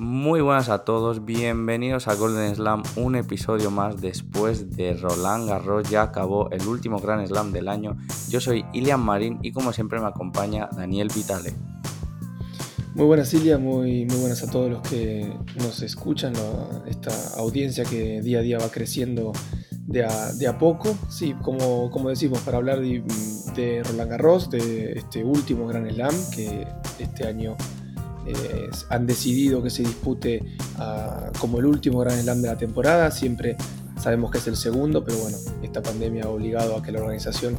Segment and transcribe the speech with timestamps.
[0.00, 5.88] Muy buenas a todos, bienvenidos a Golden Slam, un episodio más después de Roland Garros,
[5.88, 7.96] ya acabó el último Grand Slam del año.
[8.28, 11.52] Yo soy Ilian Marín y como siempre me acompaña Daniel Vitale.
[12.96, 16.32] Muy buenas Ilia, muy, muy buenas a todos los que nos escuchan,
[16.86, 19.30] esta audiencia que día a día va creciendo
[19.86, 20.96] de a, poco.
[21.08, 26.66] Sí, como, como decimos, para hablar de, Roland Garros, de este último Grand Slam que
[26.98, 27.56] este año
[28.26, 30.42] eh, han decidido que se dispute
[30.78, 33.10] ah, como el último Grand Slam de la temporada.
[33.10, 33.56] Siempre
[34.00, 37.58] sabemos que es el segundo, pero bueno, esta pandemia ha obligado a que la organización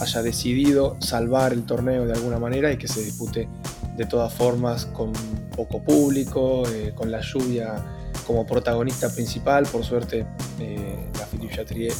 [0.00, 3.48] haya decidido salvar el torneo de alguna manera y que se dispute
[3.96, 5.12] de todas formas con
[5.56, 7.74] poco público, eh, con la lluvia
[8.26, 9.66] como protagonista principal.
[9.66, 10.26] Por suerte,
[10.58, 11.92] eh, la fiduciatría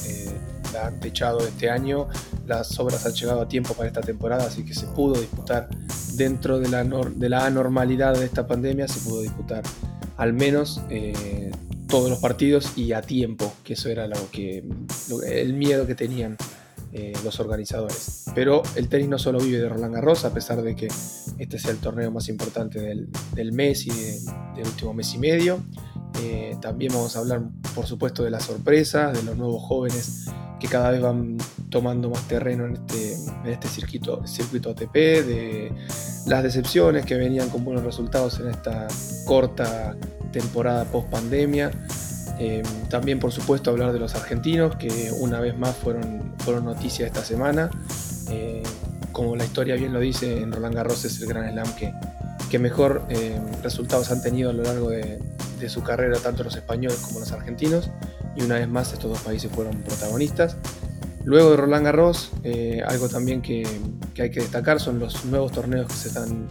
[0.72, 2.08] la han techado este año.
[2.46, 5.68] Las obras han llegado a tiempo para esta temporada, así que se pudo disputar
[6.16, 9.62] dentro de la, de la anormalidad de esta pandemia, se pudo disputar
[10.16, 11.50] al menos eh,
[11.88, 14.64] todos los partidos y a tiempo, que eso era lo que,
[15.26, 16.36] el miedo que tenían
[16.92, 18.24] eh, los organizadores.
[18.34, 20.88] Pero el tenis no solo vive de Roland Garros, a pesar de que
[21.38, 25.62] este sea el torneo más importante del, mes y del último mes y medio.
[26.22, 27.42] Eh, también vamos a hablar,
[27.74, 30.26] por supuesto, de las sorpresas, de los nuevos jóvenes
[30.60, 31.36] que cada vez van
[31.70, 35.72] tomando más terreno en este, en este circuito, circuito ATP, de
[36.26, 38.88] las decepciones que venían con buenos resultados en esta
[39.26, 39.94] corta
[40.32, 41.70] temporada post pandemia.
[42.38, 47.06] Eh, también, por supuesto, hablar de los argentinos, que una vez más fueron, fueron noticias
[47.06, 47.70] esta semana.
[48.30, 48.62] Eh,
[49.12, 51.92] como la historia bien lo dice, en Roland Garros es el gran slam que,
[52.50, 55.20] que mejor eh, resultados han tenido a lo largo de,
[55.68, 57.90] su carrera, tanto los españoles como los argentinos.
[58.36, 60.56] Y una vez más, estos dos países fueron protagonistas.
[61.24, 63.66] Luego de Roland Garros, eh, algo también que,
[64.18, 66.48] hay que destacar son los nuevos torneos que, se están,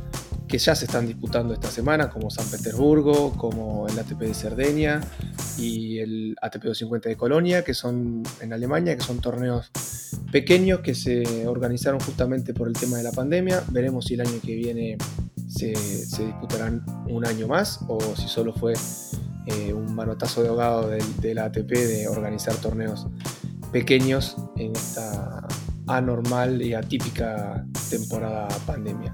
[0.48, 5.02] que ya se están disputando esta semana, como San Petersburgo, como el ATP de Cerdeña
[5.60, 9.70] y el ATP 250 de Colonia, que son en Alemania, que son torneos
[10.32, 13.64] pequeños que se organizaron justamente por el tema de la pandemia.
[13.70, 14.98] Veremos si el año que viene
[15.48, 18.74] se, disputarán un año más o si solo fue
[19.48, 23.08] eh, un manotazo de ahogado del, del ATP de organizar torneos
[23.72, 25.46] pequeños en esta
[25.88, 29.14] anormal y atípica temporada pandemia.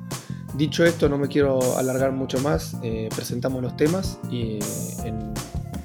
[0.56, 4.60] Dicho esto, no me quiero alargar mucho más, eh, presentamos los temas y
[5.04, 5.34] en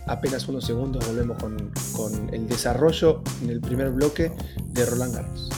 [0.07, 4.33] apenas unos segundos volvemos con, con el desarrollo en el primer bloque
[4.73, 5.49] de Roland Garros.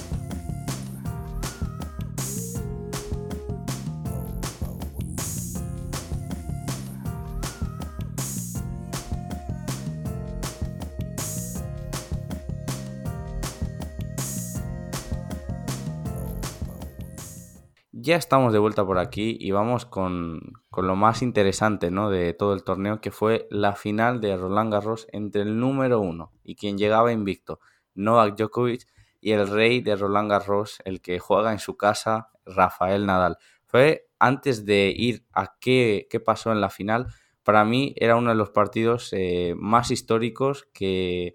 [18.07, 20.41] Ya estamos de vuelta por aquí y vamos con,
[20.77, 22.09] lo más interesante ¿no?
[22.09, 26.31] de todo el torneo, que fue la final de Roland Garros entre el número uno
[26.45, 27.59] y quien llegaba invicto,
[27.97, 28.87] Novak Djokovic,
[29.21, 33.39] y el rey de Roland Garros, el que juega en su casa, Rafael Nadal.
[33.65, 37.09] Fue antes de ir a qué, qué pasó en la final,
[37.43, 41.35] para mí era uno de los partidos eh, más históricos que,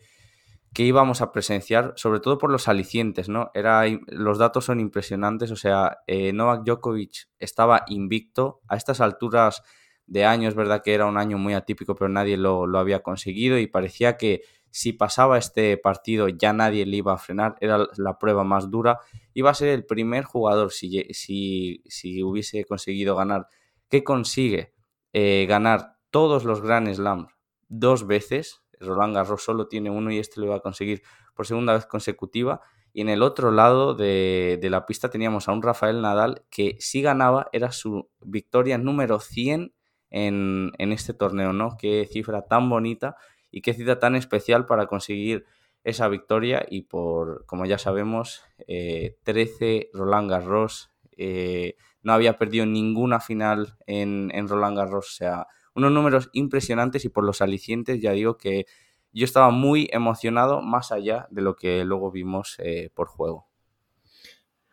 [0.73, 3.51] que íbamos a presenciar, sobre todo por los alicientes, ¿no?
[3.53, 9.63] Era, los datos son impresionantes, o sea, eh, Novak Djokovic estaba invicto a estas alturas
[10.07, 13.57] de año, es verdad que era un año muy atípico, pero nadie lo, había conseguido
[13.59, 18.17] y parecía que si pasaba este partido ya nadie le iba a frenar, era la
[18.17, 18.99] prueba más dura,
[19.33, 23.47] iba a ser el primer jugador si, si, si hubiese conseguido ganar,
[23.89, 24.73] que consigue
[25.11, 27.33] eh, ganar todos los Grand Slams
[27.67, 31.01] dos veces, Roland Garros solo tiene uno y este lo va a conseguir
[31.33, 32.61] por segunda vez consecutiva.
[32.93, 37.01] Y en el otro lado de, la pista teníamos a un Rafael Nadal que si
[37.01, 39.73] ganaba era su victoria número 100
[40.09, 41.77] en, este torneo, ¿no?
[41.77, 43.15] Qué cifra tan bonita
[43.49, 45.45] y qué cita tan especial para conseguir
[45.83, 49.21] esa victoria y por, como ya sabemos, 13
[49.61, 50.91] eh, Roland Garros.
[51.15, 57.05] Eh, no había perdido ninguna final en, en Roland Garros, o sea, unos números impresionantes
[57.05, 58.66] y por los alicientes ya digo que
[59.13, 63.47] yo estaba muy emocionado más allá de lo que luego vimos eh, por juego.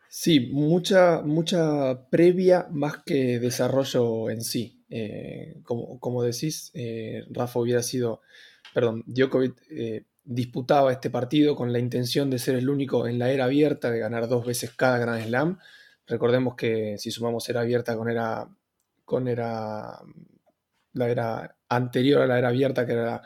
[0.07, 4.83] Sí, mucha, mucha previa más que desarrollo en sí.
[4.89, 8.21] Eh, como, como, decís, eh, Rafa hubiera sido,
[8.73, 9.55] perdón, Djokovic
[10.23, 13.99] disputaba este partido con la intención de ser el único en la era abierta, de
[13.99, 15.57] ganar dos veces cada Grand Slam.
[16.05, 18.47] Recordemos que si sumamos era abierta con era,
[19.05, 19.99] con era
[20.93, 23.21] la era anterior a la era abierta, que era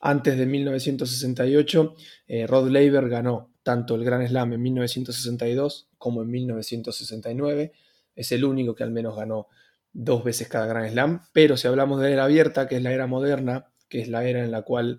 [0.00, 1.94] antes de 1968,
[2.26, 7.72] eh, Rod Laver ganó tanto el Grand Slam en 1962 como en 1969.
[8.14, 9.48] Es el único que al menos ganó
[9.94, 12.92] dos veces cada Grand Slam, pero si hablamos de la era abierta, que es la
[12.92, 14.98] era moderna, que es la era en la cual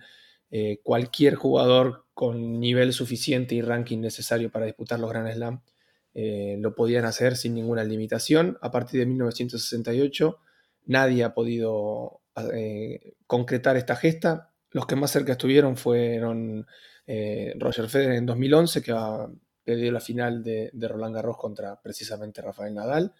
[0.50, 5.62] eh, cualquier jugador con nivel suficiente y ranking necesario para disputar los Grand Slam
[6.15, 8.57] eh, lo podían hacer sin ninguna limitación.
[8.62, 10.39] A partir de 1968
[10.85, 12.21] nadie ha podido
[12.53, 14.51] eh, concretar esta gesta.
[14.71, 16.65] Los que más cerca estuvieron fueron
[17.57, 18.93] Roger Federer en 2011, que
[19.63, 23.13] perdió la final de, de Roland Garros contra precisamente Rafael Nadal,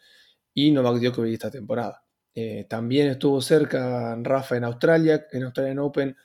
[0.54, 2.06] y Novak Djokovic esta temporada.
[2.34, 6.18] Eh, también estuvo cerca Rafa en Australia, en Australian Open,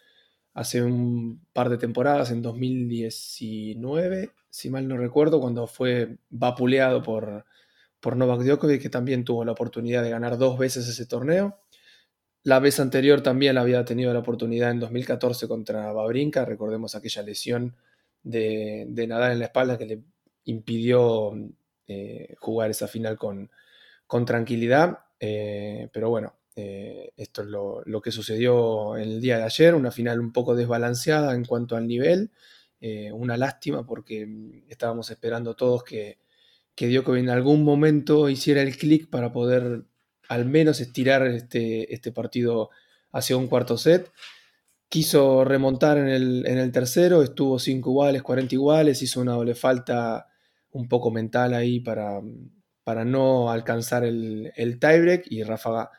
[0.55, 7.45] hace un par de temporadas, en 2019, si mal no recuerdo, cuando fue vapuleado por,
[8.01, 11.59] por Novak Djokovic, que también tuvo la oportunidad de ganar dos veces ese torneo.
[12.43, 17.77] La vez anterior también había tenido la oportunidad en 2014 contra Babrinka, recordemos aquella lesión
[18.23, 20.03] de, de Nadal en la espalda que le
[20.45, 21.33] impidió
[21.87, 23.51] eh, jugar esa final con,
[24.07, 29.75] con tranquilidad, eh, pero bueno, eh, esto es lo, que sucedió el día de ayer,
[29.75, 32.31] una final un poco desbalanceada en cuanto al nivel,
[33.13, 36.19] una lástima porque mm, estábamos esperando todos que,
[36.75, 39.85] que Djokovic en algún momento hiciera el clic para poder
[40.29, 42.71] al menos estirar este, este partido
[43.13, 44.13] hacia un cuarto set.
[44.89, 49.55] Quiso remontar en el, en el tercero, estuvo 5 iguales, 40 iguales, hizo una doble
[49.55, 50.29] falta
[50.73, 52.21] un poco mental ahí para,
[52.85, 55.91] para no alcanzar el, el tiebreak y Ráfaga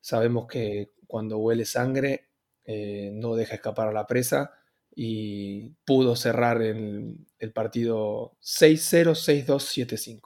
[0.00, 2.28] sabemos que cuando huele sangre
[2.64, 4.52] eh, no deja escapar a la presa
[4.94, 10.20] y pudo cerrar el, el partido 6-0, 6-2, 7-5.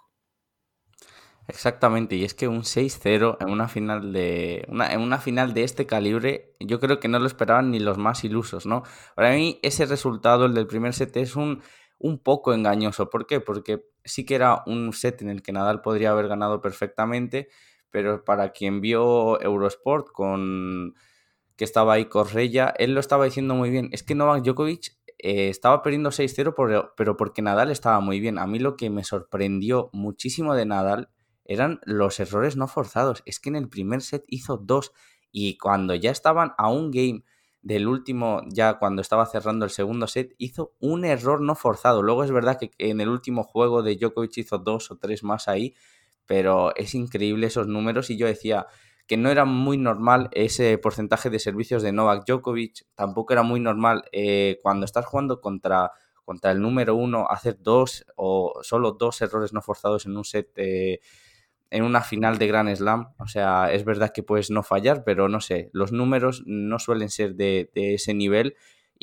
[1.49, 5.64] Exactamente, y es que un 6-0 en una final de una, en una final de
[5.64, 8.85] este calibre, yo creo que no lo esperaban ni los más ilusos, ¿no?
[9.17, 11.62] Para mí ese resultado, el del primer set, es un
[12.03, 13.09] un poco engañoso.
[13.09, 13.41] ¿Por qué?
[13.41, 17.49] Porque sí que era un set en el que Nadal podría haber ganado perfectamente,
[17.91, 20.94] pero para quien vio Eurosport con
[21.62, 23.88] que estaba ahí Correia, él lo estaba diciendo muy bien.
[23.93, 28.41] Es que Novak Djokovic eh, estaba perdiendo 6-0, pero porque Nadal estaba muy bien.
[28.41, 31.11] A mí lo que me sorprendió muchísimo de Nadal
[31.44, 33.23] eran los errores no forzados.
[33.26, 34.91] Es que en el primer set hizo dos
[35.31, 37.23] y cuando ya estaban a un game
[37.61, 42.03] del último, ya cuando estaba cerrando el segundo set, hizo un error no forzado.
[42.03, 45.47] Luego es verdad que en el último juego de Djokovic hizo dos o tres más
[45.47, 45.76] ahí,
[46.26, 48.67] pero es increíble esos números y yo decía
[49.06, 53.60] que no era muy normal ese porcentaje de servicios de Novak Djokovic, tampoco era muy
[53.60, 55.93] normal eh, cuando estás jugando contra,
[56.25, 60.50] contra el número uno hacer dos o solo dos errores no forzados en un set.
[60.56, 61.00] Eh,
[61.72, 63.14] en una final de Grand Slam.
[63.19, 67.08] O sea, es verdad que puedes no fallar, pero no sé, los números no suelen
[67.08, 68.54] ser de, ese nivel.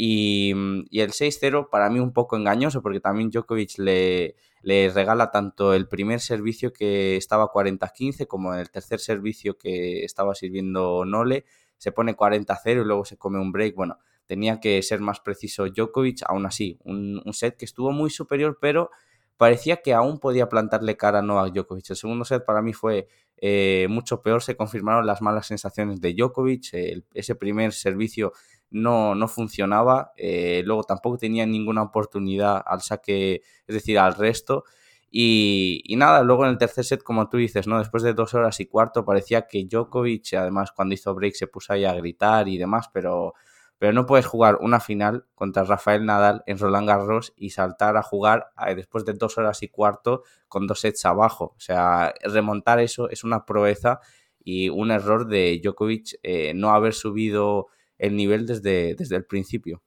[0.02, 5.74] Y, el 6-0 para mí un poco engañoso porque también Djokovic le, le regala tanto
[5.74, 11.44] el primer servicio que estaba 40-15 como el tercer servicio que estaba sirviendo Nole.
[11.78, 13.76] Se pone 40-0 y luego se come un break.
[13.76, 18.10] Bueno, tenía que ser más preciso Djokovic, aún así, un, un set que estuvo muy
[18.10, 18.92] superior, pero
[19.36, 21.90] parecía que aún podía plantarle cara a Novak Djokovic.
[21.90, 26.14] El segundo set para mí fue eh, mucho peor, se confirmaron las malas sensaciones de
[26.14, 26.74] Djokovic,
[27.14, 28.32] ese primer servicio
[28.72, 34.64] no, no funcionaba, eh, luego tampoco tenía ninguna oportunidad al saque, es decir, al resto.
[35.12, 37.80] Y, y, nada, luego en el tercer set, como tú dices, ¿no?
[37.80, 41.74] Después de dos horas y cuarto, parecía que Djokovic, además cuando hizo break se puso
[41.74, 43.34] ahí a gritar y demás, pero
[43.80, 48.04] pero no puedes jugar una final contra Rafael Nadal en Roland Garros y saltar a
[48.04, 51.54] jugar eh, después de dos horas y cuarto con dos sets abajo.
[51.56, 54.02] O sea, remontar eso es una proeza
[54.44, 57.68] y un error de Djokovic eh, no haber subido
[58.00, 59.84] el nivel desde, desde el principio.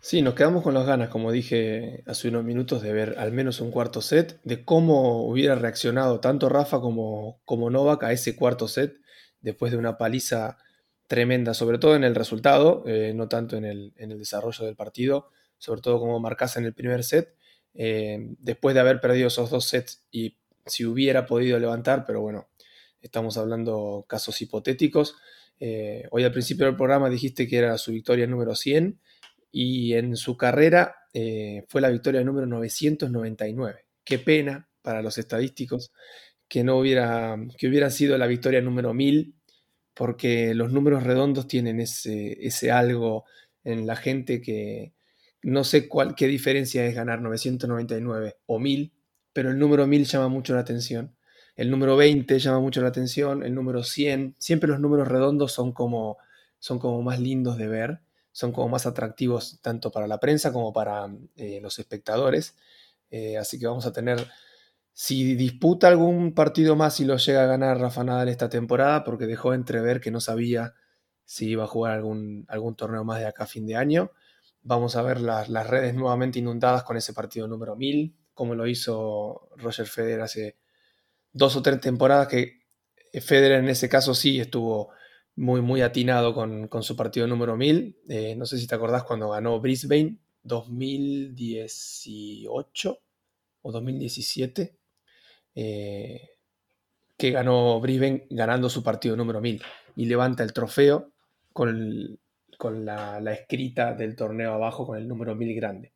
[0.00, 3.60] Sí, nos quedamos con las ganas, como dije hace unos minutos, de ver al menos
[3.60, 8.68] un cuarto set, de cómo hubiera reaccionado tanto Rafa como, como Novak a ese cuarto
[8.68, 8.96] set
[9.40, 10.58] después de una paliza
[11.06, 15.80] tremenda, sobre todo en el resultado, eh, no tanto en el, desarrollo del partido, sobre
[15.80, 17.34] todo como marcas en el primer set,
[17.74, 22.48] eh, después de haber perdido esos dos sets y si hubiera podido levantar, pero bueno,
[23.00, 25.16] estamos hablando casos hipotéticos.
[25.60, 28.98] Eh, hoy al principio del programa dijiste que era su victoria número 100
[29.52, 30.96] y en su carrera
[31.68, 33.84] fue la victoria número 999.
[34.04, 35.92] Qué pena para los estadísticos
[36.48, 39.34] que no hubiera, que hubiera sido la victoria número 1000
[39.94, 43.24] porque los números redondos tienen ese, ese algo
[43.64, 44.94] en la gente que
[45.42, 48.92] no sé cuál, qué diferencia es ganar 999 o 1000,
[49.32, 51.16] pero el número 1000 llama mucho la atención.
[51.60, 55.72] El número 20 llama mucho la atención, el número 100, siempre los números redondos son
[55.72, 56.16] como,
[56.58, 58.00] son como más lindos de ver,
[58.32, 62.56] son como más atractivos tanto para la prensa como para eh, los espectadores.
[63.10, 64.26] Eh, así que vamos a tener
[64.94, 69.26] si disputa algún partido más y lo llega a ganar Rafa Nadal esta temporada, porque
[69.26, 70.72] dejó entrever que no sabía
[71.26, 74.12] si iba a jugar algún, algún torneo más de acá a fin de año.
[74.62, 78.66] Vamos a ver las, las redes nuevamente inundadas con ese partido número 1000, como lo
[78.66, 80.56] hizo Roger Federer hace
[81.32, 82.60] dos o tres temporadas, que
[83.20, 84.90] Federer en ese caso sí estuvo
[85.36, 87.98] muy, muy atinado con, su partido número 1000.
[88.08, 92.98] Eh, no sé si te acordás cuando ganó Brisbane 2018
[93.62, 94.76] o 2017,
[95.54, 96.30] eh,
[97.16, 99.62] que ganó Brisbane ganando su partido número 1000
[99.96, 101.12] y levanta el trofeo
[101.52, 102.18] con,
[102.56, 105.92] con la, escrita del torneo abajo con el número 1000 grande.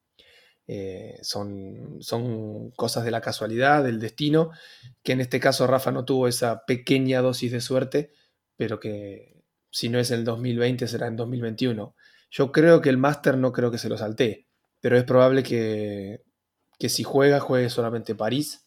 [0.66, 4.50] Eh, son, son cosas de la casualidad, del destino,
[5.02, 8.12] que en este caso Rafa no tuvo esa pequeña dosis de suerte,
[8.56, 9.34] pero que
[9.70, 11.96] si no es el 2020 será en 2021.
[12.30, 14.46] Yo creo que el Master no creo que se lo saltee,
[14.80, 16.22] pero es probable que,
[16.80, 18.66] si juega, juegue solamente París.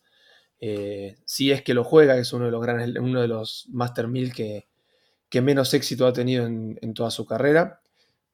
[0.60, 3.68] Eh, si es que lo juega, que es uno de los grandes, uno de los
[3.72, 4.68] Master 1000 que,
[5.42, 7.82] menos éxito ha tenido en, toda su carrera.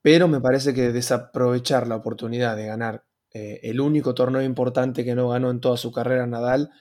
[0.02, 3.04] Pero me parece que desaprovechar la oportunidad de ganar
[3.34, 6.72] eh, el único torneo importante que no ganó en toda su carrera Nadal,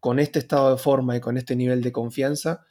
[0.00, 2.64] con este estado de forma y con este nivel de confianza,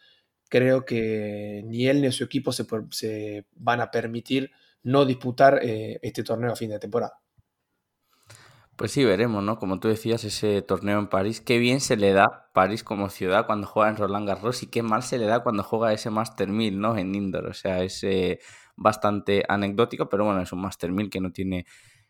[0.49, 4.51] creo que ni él ni su equipo se, van a permitir
[4.83, 7.19] no disputar eh, este torneo a fin de temporada.
[8.75, 9.57] Pues sí, veremos, ¿no?
[9.57, 13.45] Como tú decías, ese torneo en París, qué bien se le da París como ciudad
[13.45, 16.49] cuando juega en Roland Garros y qué mal se le da cuando juega ese Master
[16.49, 16.97] 1000, ¿no?
[16.97, 18.39] En indoor, o sea, es eh,
[18.75, 21.65] bastante anecdótico, pero bueno, es un Master 1000 que no tiene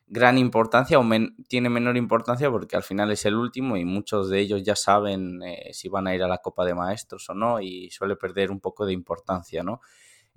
[0.08, 1.06] gran importancia o
[1.48, 5.42] tiene menor importancia porque al final es el último y muchos de ellos ya saben
[5.44, 8.52] eh, si van a ir a la Copa de Maestros o no y suele perder
[8.52, 9.82] un poco de importancia, ¿no?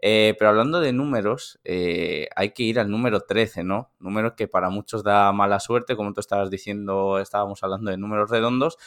[0.01, 3.91] Eh, pero hablando de números, eh, hay que ir al número 13, ¿no?
[3.99, 8.31] Número que para muchos da mala suerte, como tú estabas diciendo, estábamos hablando de números
[8.31, 8.79] redondos,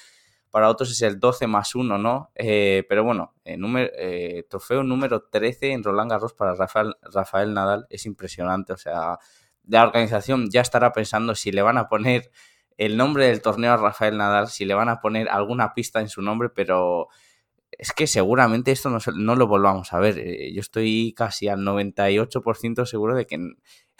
[0.49, 2.31] para otros es el 12 más 1, ¿no?
[2.35, 3.89] pero bueno, número,
[4.49, 9.17] trofeo número 13 en Roland Garros para Rafael, Rafael Nadal es impresionante, o sea,
[9.67, 12.31] la organización ya estará pensando si le van a poner
[12.77, 16.09] el nombre del torneo a Rafael Nadal, si le van a poner alguna pista en
[16.09, 17.09] su nombre, pero
[17.71, 20.17] es que seguramente esto no, lo volvamos a ver.
[20.19, 23.37] Eh, yo estoy casi al 98% seguro de que,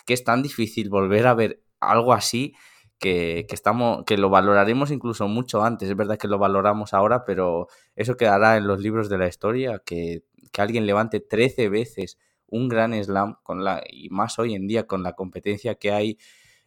[0.06, 2.56] que, es tan difícil volver a ver algo así
[3.00, 5.90] que, estamos, que lo valoraremos incluso mucho antes.
[5.90, 9.82] Es verdad que lo valoramos ahora, pero eso quedará en los libros de la historia,
[9.86, 12.18] que, que alguien levante 13 veces
[12.52, 16.20] un gran slam, con la, y más hoy en día con la competencia que hay,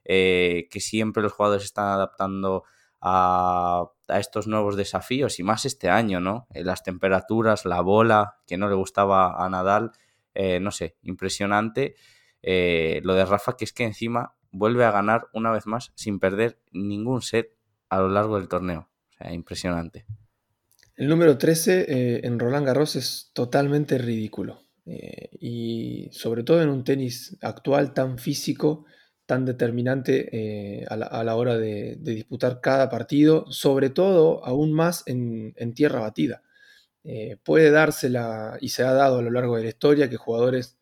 [0.04, 2.64] eh, que siempre los jugadores están adaptando
[3.00, 6.46] a, estos nuevos desafíos y más este año, ¿no?
[6.52, 9.92] Eh, las temperaturas, la bola, que no le gustaba a Nadal,
[10.34, 11.94] eh, no sé, impresionante.
[12.42, 16.58] lo de Rafa, que es que encima vuelve a ganar una vez más sin perder
[16.72, 17.56] ningún set
[17.88, 18.90] a lo largo del torneo.
[19.10, 20.04] O sea, impresionante.
[20.96, 24.63] El número 13 en Roland Garros es totalmente ridículo.
[24.86, 28.84] Eh, y sobre todo en un tenis actual tan físico,
[29.26, 30.28] tan determinante
[30.80, 36.42] eh, a, la, hora de, disputar cada partido, sobre todo aún más en, tierra batida.
[37.04, 40.78] Eh, puede dársela, y se ha dado a lo largo de la historia, que jugadores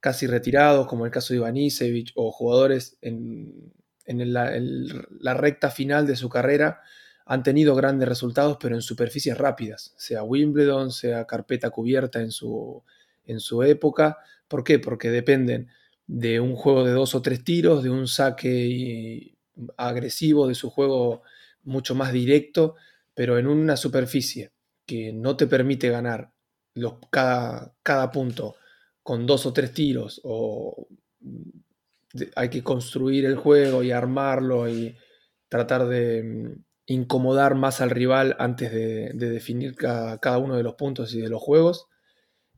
[0.00, 3.72] casi retirados, como el caso de Iván Isevich, o jugadores en,
[4.06, 6.82] la recta final de su carrera,
[7.26, 12.84] han tenido grandes resultados, pero en superficies rápidas, sea Wimbledon, sea carpeta cubierta en su,
[13.26, 14.18] en su época.
[14.48, 14.78] ¿Por qué?
[14.78, 15.68] Porque dependen
[16.06, 19.36] de un juego de dos o tres tiros, de un saque
[19.76, 21.22] agresivo, de su juego
[21.62, 22.74] mucho más directo,
[23.14, 24.52] pero en una superficie
[24.86, 26.32] que no te permite ganar
[26.74, 28.56] los, cada, cada punto
[29.02, 30.88] con dos o tres tiros o
[32.36, 34.96] hay que construir el juego y armarlo y
[35.48, 41.14] tratar de mm, incomodar más al rival antes de, definir cada, uno de los puntos
[41.14, 41.86] y de los juegos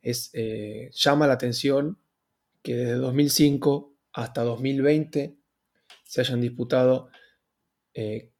[0.02, 1.98] es, eh, llama la atención
[2.62, 5.36] que desde 2005 hasta 2020
[6.04, 7.10] se hayan disputado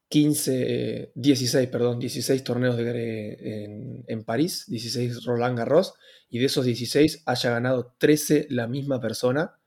[0.09, 5.95] 15, 16, perdón, 16 torneos de, en, París, 16 Roland Garros,
[6.29, 9.59] y de esos 16 haya ganado 13 la misma persona,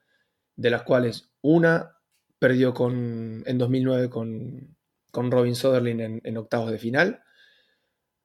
[0.56, 1.96] de las cuales una
[2.38, 4.76] perdió con, en 2009 con,
[5.12, 7.22] Robin Soderling en octavos de final,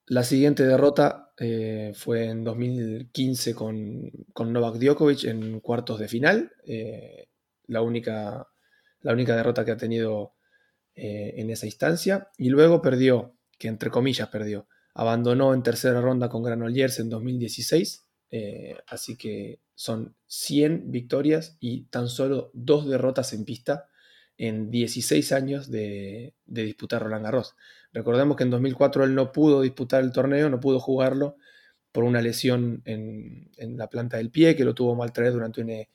[0.08, 6.52] la siguiente derrota eh, fue en 2015 con, Novak Djokovic en cuartos de final.
[6.66, 7.30] Eh,
[7.68, 8.48] la, única,
[9.02, 10.36] la, única, derrota que ha tenido
[10.94, 12.30] eh, en esa instancia.
[12.38, 18.04] Y luego perdió, que entre comillas perdió, abandonó en tercera ronda con Granollers en 2016.
[18.88, 23.88] así que son 100 victorias y tan solo dos derrotas en pista
[24.38, 27.56] en 16 años de, disputar Roland Garros.
[27.94, 31.38] Recordemos que en 2004 él no pudo disputar el torneo, no pudo jugarlo
[31.92, 35.90] por una lesión en, la planta del pie, que lo tuvo mal traer durante,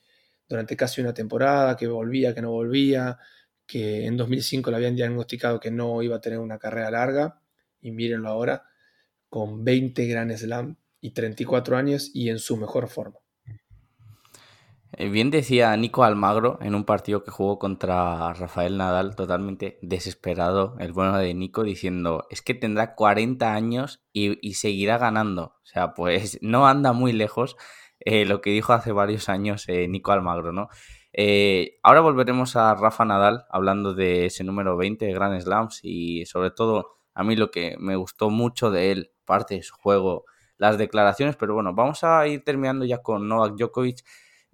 [0.49, 3.19] durante casi una temporada, que volvía, que no volvía,
[3.67, 7.39] que en 2005 le habían diagnosticado que no iba a tener una carrera larga,
[7.81, 8.63] y mírenlo ahora,
[9.29, 13.19] con 20 Grand Slam y 34 años y en su mejor forma.
[14.93, 20.75] Eh, bien decía Nico Almagro en un partido que jugó contra Rafael Nadal, totalmente desesperado,
[20.79, 25.55] el bueno de Nico, diciendo, es que tendrá 40 años y, seguirá ganando.
[25.63, 27.55] O sea, pues no anda muy lejos
[27.99, 30.69] eh, lo que dijo hace varios años eh, Nico Almagro, ¿no?
[31.83, 36.51] ahora volveremos a Rafa Nadal, hablando de ese número 20 de Grand Slams y sobre
[36.51, 40.23] todo a mí lo que me gustó mucho de él, parte de su juego,
[40.57, 44.05] las declaraciones, pero bueno, vamos a ir terminando ya con Novak Djokovic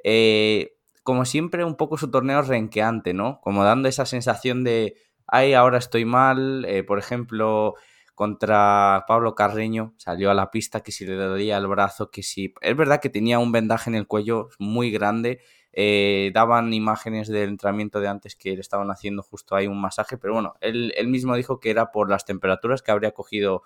[0.03, 3.39] eh, como siempre, un poco su torneo renqueante, ¿no?
[3.41, 6.65] Como dando esa sensación de, ay, ahora estoy mal.
[6.67, 7.75] Eh, por ejemplo,
[8.15, 12.53] contra Pablo Carreño salió a la pista que si le daría el brazo, que si...
[12.61, 15.39] Es verdad que tenía un vendaje en el cuello muy grande.
[15.71, 20.17] Eh, daban imágenes del entrenamiento de antes que le estaban haciendo justo ahí un masaje,
[20.17, 23.63] pero bueno, él, mismo dijo que era por las temperaturas que habría cogido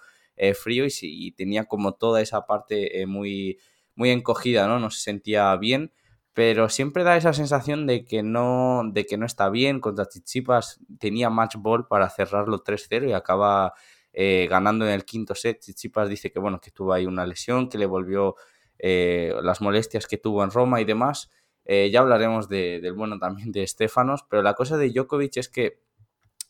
[0.56, 3.60] frío y, y, tenía como toda esa parte muy,
[3.96, 4.80] muy encogida, ¿no?
[4.80, 5.94] No se sentía bien
[6.34, 9.82] pero siempre da esa sensación de que no, de que no está bien.
[9.82, 13.74] Contra Chichipas tenía match ball para cerrarlo 3-0 y acaba
[14.14, 15.60] eh, ganando en el quinto set.
[15.60, 18.36] Chichipas dice que bueno, que tuvo ahí una lesión, que le volvió
[18.80, 21.30] eh, las molestias que tuvo en Roma y demás.
[21.66, 25.82] Eh, ya hablaremos del bueno también de Stefanos, pero la cosa de Djokovic es que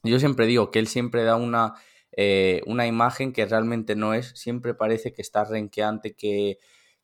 [0.03, 1.73] yo siempre digo que él siempre da una,
[2.65, 6.59] una imagen que realmente no es, siempre parece que está renqueante, que,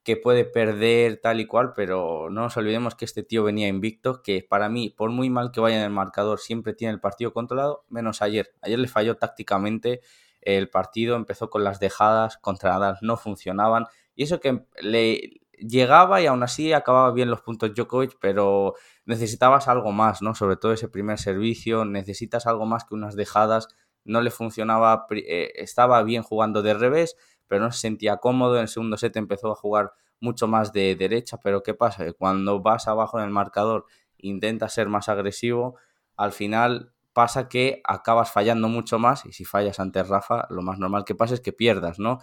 [0.07, 4.21] que puede perder tal y cual, pero no nos olvidemos que este tío venía invicto,
[4.23, 7.33] que para mí, por muy mal que vaya en el marcador, siempre tiene el partido
[7.33, 8.53] controlado, menos ayer.
[8.61, 9.99] Ayer le falló tácticamente
[10.39, 16.21] el partido, empezó con las dejadas contra Nadal, no funcionaban, y eso que le llegaba
[16.21, 20.35] y aún así acababa bien los puntos Djokovic, pero necesitabas algo más, ¿no?
[20.35, 23.67] Sobre todo ese primer servicio, necesitas algo más que unas dejadas,
[24.05, 28.55] no le funcionaba, eh, estaba bien jugando de revés, pero no se sentía cómodo.
[28.55, 32.05] En el segundo set empezó a jugar mucho más de derecha, pero ¿qué pasa?
[32.05, 33.85] Que cuando vas abajo en el marcador,
[34.17, 35.75] intentas ser más agresivo,
[36.15, 40.79] al final pasa que acabas fallando mucho más y si fallas ante Rafa, lo más
[40.79, 42.19] normal que pasa es que pierdas, ¿no?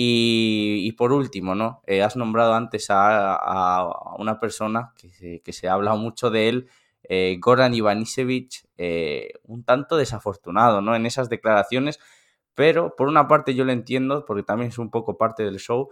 [0.00, 1.82] Y, por último, ¿no?
[1.86, 6.48] Eh, has nombrado antes a, una persona que se, que se, ha hablado mucho de
[6.48, 6.68] él,
[7.02, 10.94] eh, Goran Ivanisevic, eh, un tanto desafortunado, ¿no?
[10.94, 11.98] En esas declaraciones
[12.58, 15.90] pero por una parte yo lo entiendo, porque también es un poco parte del show.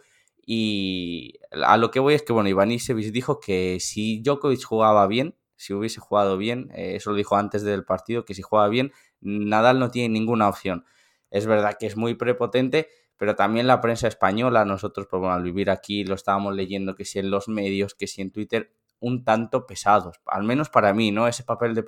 [0.49, 5.07] Y a lo que voy es que, bueno, Iván Isevich dijo que si Djokovic jugaba
[5.09, 8.69] bien, si hubiese jugado bien, eh, eso lo dijo antes del partido, que si jugaba
[8.69, 10.85] bien, Nadal no tiene ninguna opción.
[11.31, 15.43] Es verdad que es muy prepotente, pero también la prensa española, nosotros, pues bueno, al
[15.43, 19.25] vivir aquí lo estábamos leyendo, que si en los medios, que si en Twitter, un
[19.25, 21.27] tanto pesados, al menos para mí, ¿no?
[21.27, 21.85] Ese papel de,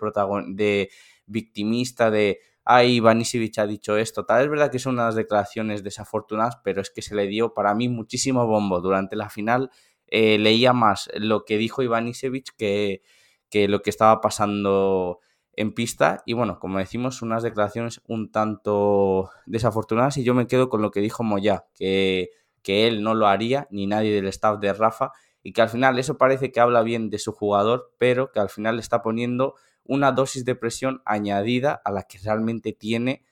[0.48, 0.90] de
[1.26, 4.26] victimista, de ay, Ivanisevic ha dicho esto.
[4.26, 7.74] Tal es verdad que son unas declaraciones desafortunadas, pero es que se le dio para
[7.74, 8.82] mí muchísimo bombo.
[8.82, 9.70] Durante la final
[10.06, 13.00] eh, leía más lo que dijo Ivanisevic que,
[13.48, 15.20] que lo que estaba pasando
[15.56, 16.22] en pista.
[16.26, 20.90] Y bueno, como decimos, unas declaraciones un tanto desafortunadas y yo me quedo con lo
[20.90, 22.28] que dijo Moya, que,
[22.62, 25.98] que él no lo haría, ni nadie del staff de Rafa, y que al final
[25.98, 29.54] eso parece que habla bien de su jugador, pero que al final le está poniendo
[29.88, 33.24] una dosis de presión añadida a la que realmente tiene,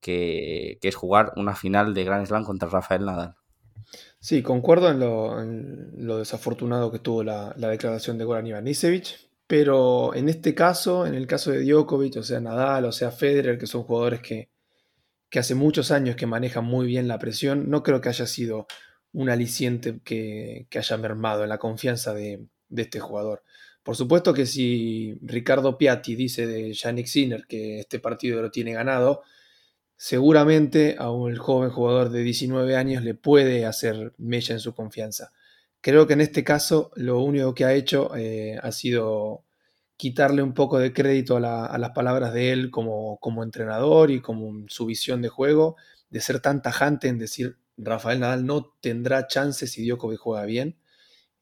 [0.00, 3.34] que, es jugar una final de Grand Slam contra Rafael Nadal.
[4.20, 10.54] Sí, concuerdo en lo, desafortunado que tuvo la, declaración de Goran Ivanisevic, pero en este
[10.54, 14.20] caso, en el caso de Djokovic, o sea Nadal, o sea Federer, que son jugadores
[14.20, 14.50] que,
[15.36, 18.68] hace muchos años que manejan muy bien la presión, no creo que haya sido
[19.12, 23.42] un aliciente que, haya mermado en la confianza de, de este jugador.
[23.84, 28.72] Por supuesto que si Ricardo Piatti dice de Yannick Sinner que este partido lo tiene
[28.72, 29.22] ganado,
[29.94, 35.32] seguramente a un joven jugador de 19 años le puede hacer mella en su confianza.
[35.82, 39.44] Creo que en este caso lo único que ha hecho eh, ha sido
[39.98, 44.64] quitarle un poco de crédito a, las palabras de él como, como, entrenador y como
[44.68, 45.76] su visión de juego,
[46.08, 50.78] de ser tan tajante en decir Rafael Nadal no tendrá chances si Djokovic juega bien.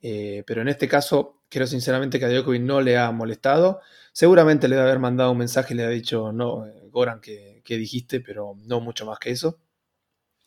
[0.00, 3.80] Eh, pero en este caso Creo sinceramente que a Djokovic no le ha molestado.
[4.12, 7.62] Seguramente le debe haber mandado un mensaje y le ha dicho, no, eh, Goran, que,
[7.66, 9.60] dijiste, pero no mucho más que eso.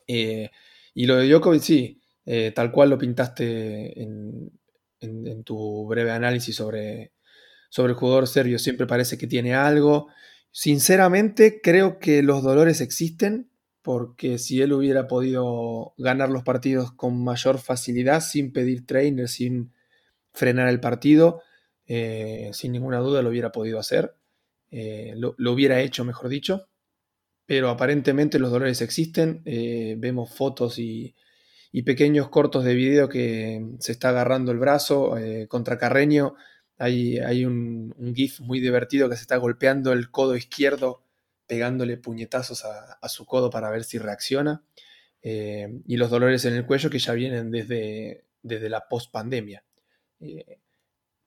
[0.08, 0.50] Eh,
[0.96, 4.52] y lo de Djokovic, sí, eh, tal cual lo pintaste en,
[5.44, 7.14] tu breve análisis sobre,
[7.70, 8.58] sobre el jugador serbio.
[8.58, 10.08] Siempre parece que tiene algo
[10.58, 13.50] Sinceramente, creo que los dolores existen,
[13.82, 19.74] porque si él hubiera podido ganar los partidos con mayor facilidad, sin pedir trainer, sin
[20.36, 21.42] frenar el partido,
[21.88, 24.16] eh, sin ninguna duda lo hubiera podido hacer,
[24.70, 26.68] eh, lo, hubiera hecho, mejor dicho,
[27.46, 31.16] pero aparentemente los dolores existen, eh, vemos fotos y,
[31.86, 35.14] pequeños cortos de video que se está agarrando el brazo
[35.50, 36.36] contra Carreño,
[36.78, 41.04] hay, un, GIF muy divertido que se está golpeando el codo izquierdo,
[41.48, 44.64] pegándole puñetazos a, su codo para ver si reacciona,
[45.22, 49.66] y los dolores en el cuello que ya vienen desde, desde la post-pandemia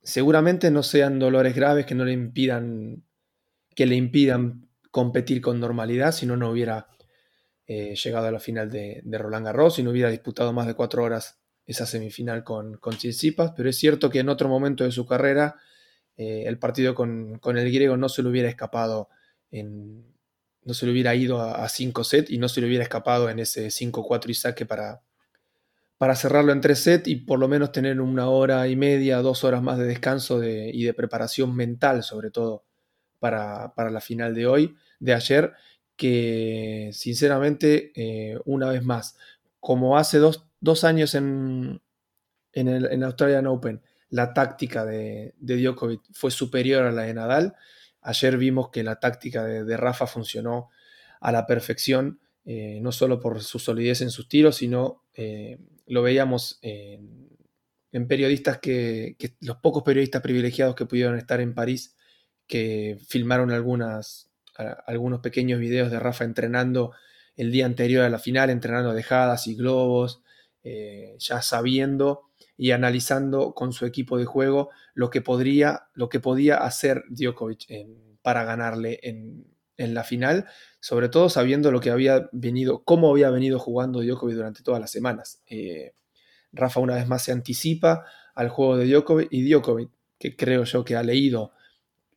[0.03, 3.05] seguramente no sean dolores graves que no le impidan
[3.75, 6.89] que le impidan competir con normalidad si no no hubiera
[7.67, 11.05] eh, llegado a la final de, Roland Garros y no hubiera disputado más de cuatro
[11.05, 12.97] horas esa semifinal con, con
[13.57, 15.57] pero es cierto que en otro momento de su carrera
[16.17, 19.11] eh, el partido con, el griego no se le hubiera escapado
[19.51, 23.39] no se le hubiera ido a 5 sets y no se le hubiera escapado en
[23.39, 25.03] ese 5-4 y saque para,
[25.99, 29.43] para cerrarlo en tres sets y por lo menos tener una hora y media, dos
[29.43, 32.65] horas más de descanso y de preparación mental, sobre todo
[33.19, 35.53] para, la final de hoy, de ayer,
[35.97, 39.17] que sinceramente, eh, una vez más,
[39.59, 40.45] como hace dos,
[40.85, 41.83] años en,
[42.53, 47.57] en, el, Australian Open, la táctica de, de, Djokovic fue superior a la de Nadal,
[48.03, 50.69] ayer vimos que la táctica de, Rafa funcionó
[51.21, 55.03] a la perfección, eh, no solo por su solidez en sus tiros, sino...
[55.15, 55.59] Eh,
[55.89, 57.29] lo veíamos en,
[58.07, 61.97] periodistas que, los pocos periodistas privilegiados que pudieron estar en París,
[62.47, 64.31] que filmaron algunas,
[64.87, 66.93] algunos pequeños videos de Rafa entrenando
[67.37, 70.23] el día anterior a la final, entrenando dejadas y globos,
[70.63, 72.25] eh, ya sabiendo
[72.57, 77.67] y analizando con su equipo de juego lo que, podría, lo que podía hacer Djokovic
[78.23, 79.47] para ganarle en,
[79.79, 80.47] la final,
[80.81, 84.91] sobre todo sabiendo lo que había venido, cómo había venido jugando Djokovic durante todas las
[84.91, 85.43] semanas.
[85.47, 85.95] Eh,
[86.53, 90.85] Rafa una vez más se anticipa al juego de Djokovic y Djokovic, que creo yo
[90.85, 91.53] que ha leído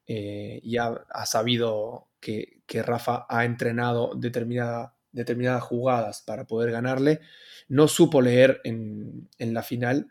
[0.08, 7.20] eh, y ha, sabido que, Rafa ha entrenado determinada, determinadas jugadas para poder ganarle,
[7.68, 10.10] no supo leer en, en la final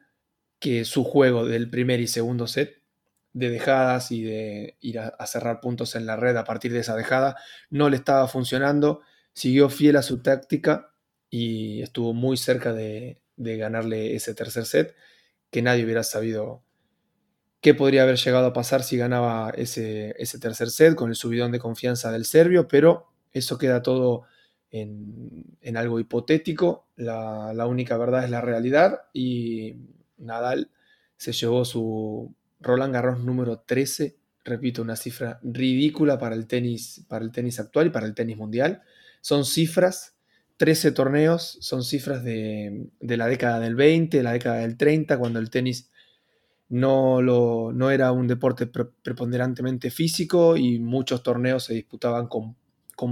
[0.59, 2.80] que su juego del primer y segundo set
[3.33, 6.97] de dejadas y de ir a, cerrar puntos en la red a partir de esa
[6.97, 7.37] dejada,
[7.71, 10.93] no le estaba funcionando, siguió fiel a su táctica
[11.31, 14.95] y estuvo muy cerca de, ganarle ese tercer set,
[15.51, 16.63] que nadie hubiera sabido
[17.61, 21.53] qué podría haber llegado a pasar si ganaba ese, ese tercer set con el subidón
[21.53, 24.25] de confianza del serbio, pero eso queda todo
[24.71, 29.77] en, algo hipotético, la, la única verdad es la realidad y
[30.19, 30.71] Nadal
[31.17, 37.25] se llevó su Roland Garros número 13, repito, una cifra ridícula para el tenis, para
[37.25, 38.83] el tenis actual y para el tenis mundial.
[39.21, 40.17] Son cifras,
[40.59, 45.51] 13 torneos, son cifras de, la década del 20, la década del 30, cuando el
[45.51, 45.91] tenis
[46.69, 52.57] no, lo, no era un deporte preponderantemente físico y muchos torneos se disputaban con,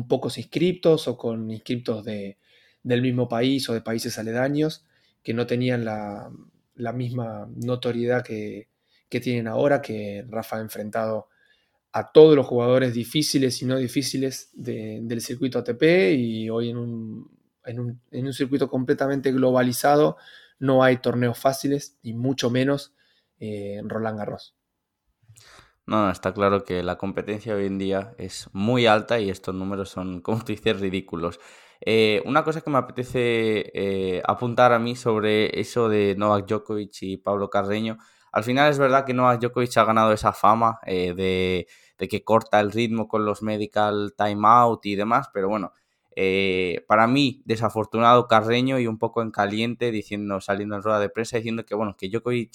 [0.06, 2.36] pocos inscriptos o con inscriptos de,
[2.82, 4.84] del mismo país o de países aledaños
[5.22, 6.30] que no tenían la,
[6.74, 8.68] la misma notoriedad que,
[9.08, 11.28] que tienen ahora, que Rafa ha enfrentado
[11.92, 15.82] a todos los jugadores difíciles y no difíciles del circuito ATP
[16.16, 17.30] y hoy en un,
[17.64, 20.16] en, un, circuito completamente globalizado
[20.58, 22.94] no hay torneos fáciles y mucho menos
[23.40, 24.54] eh, en Roland Garros.
[25.86, 29.88] No, está claro que la competencia hoy en día es muy alta y estos números
[29.88, 31.40] son, como tú dices, ridículos.
[31.80, 37.02] Eh, una cosa que me apetece eh, apuntar a mí sobre eso de Novak Djokovic
[37.02, 37.98] y Pablo Carreño
[38.32, 42.60] al final es verdad que Novak Djokovic ha ganado esa fama eh, de, que corta
[42.60, 45.72] el ritmo con los medical timeout y demás, pero bueno,
[46.14, 51.08] eh, para mí, desafortunado Carreño y un poco en caliente, diciendo, saliendo en rueda de
[51.08, 52.50] prensa, diciendo que bueno, que Djokovic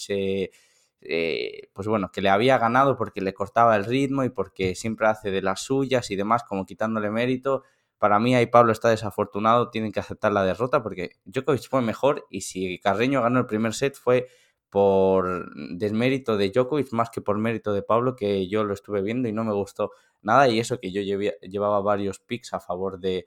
[1.06, 5.06] eh, pues bueno, que le había ganado porque le cortaba el ritmo y porque siempre
[5.06, 7.62] hace de las suyas y demás, como quitándole mérito.
[7.98, 12.26] Para mí ahí Pablo está desafortunado, tienen que aceptar la derrota porque Djokovic fue mejor
[12.30, 14.28] y si Carreño ganó el primer set fue
[14.74, 19.28] por desmérito de Djokovic más que por mérito de Pablo, que yo lo estuve viendo
[19.28, 20.48] y no me gustó nada.
[20.48, 23.24] Y eso que yo llevaba varios picks a favor de,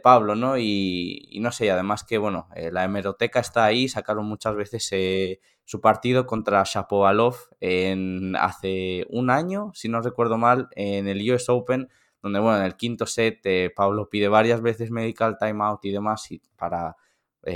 [0.00, 0.58] Pablo, ¿no?
[0.58, 5.40] Y, no sé, además que, bueno, eh, la hemeroteca está ahí, sacaron muchas veces eh,
[5.64, 11.48] su partido contra Shapovalov en, hace un año, si no recuerdo mal, en el US
[11.48, 11.88] Open,
[12.22, 16.30] donde, bueno, en el quinto set eh, Pablo pide varias veces medical timeout y demás
[16.30, 16.96] y para...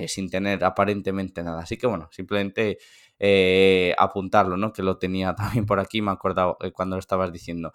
[0.07, 1.62] sin tener aparentemente nada.
[1.62, 2.79] Así que bueno, simplemente
[3.20, 4.72] eh, apuntarlo, ¿no?
[4.72, 7.72] Que lo tenía también por aquí, me he acordado eh, cuando lo estabas diciendo.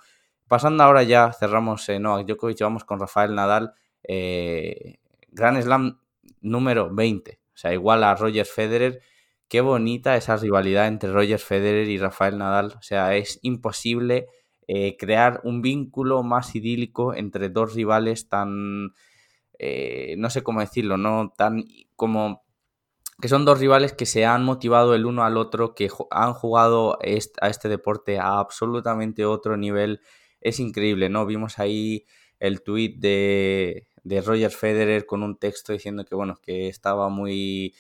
[0.48, 4.98] Pasando ahora ya, cerramos eh, Novak Djokovic, vamos con Rafael Nadal, eh,
[5.30, 6.00] Grand Slam
[6.42, 9.02] número 20, o sea, igual a Roger Federer.
[9.48, 14.28] Qué bonita esa rivalidad entre Roger Federer y Rafael Nadal, o sea, es imposible
[14.98, 21.66] crear un vínculo más idílico entre dos rivales tan, no sé cómo decirlo, no tan
[21.96, 22.45] como
[23.22, 26.98] que son dos rivales que se han motivado el uno al otro, que han jugado
[27.02, 30.02] a este deporte a absolutamente otro nivel.
[30.42, 31.26] Es increíble, ¿no?
[31.26, 32.06] Vimos ahí
[32.40, 37.74] el tweet de, de Roger Federer con un texto diciendo que, bueno, que estaba muy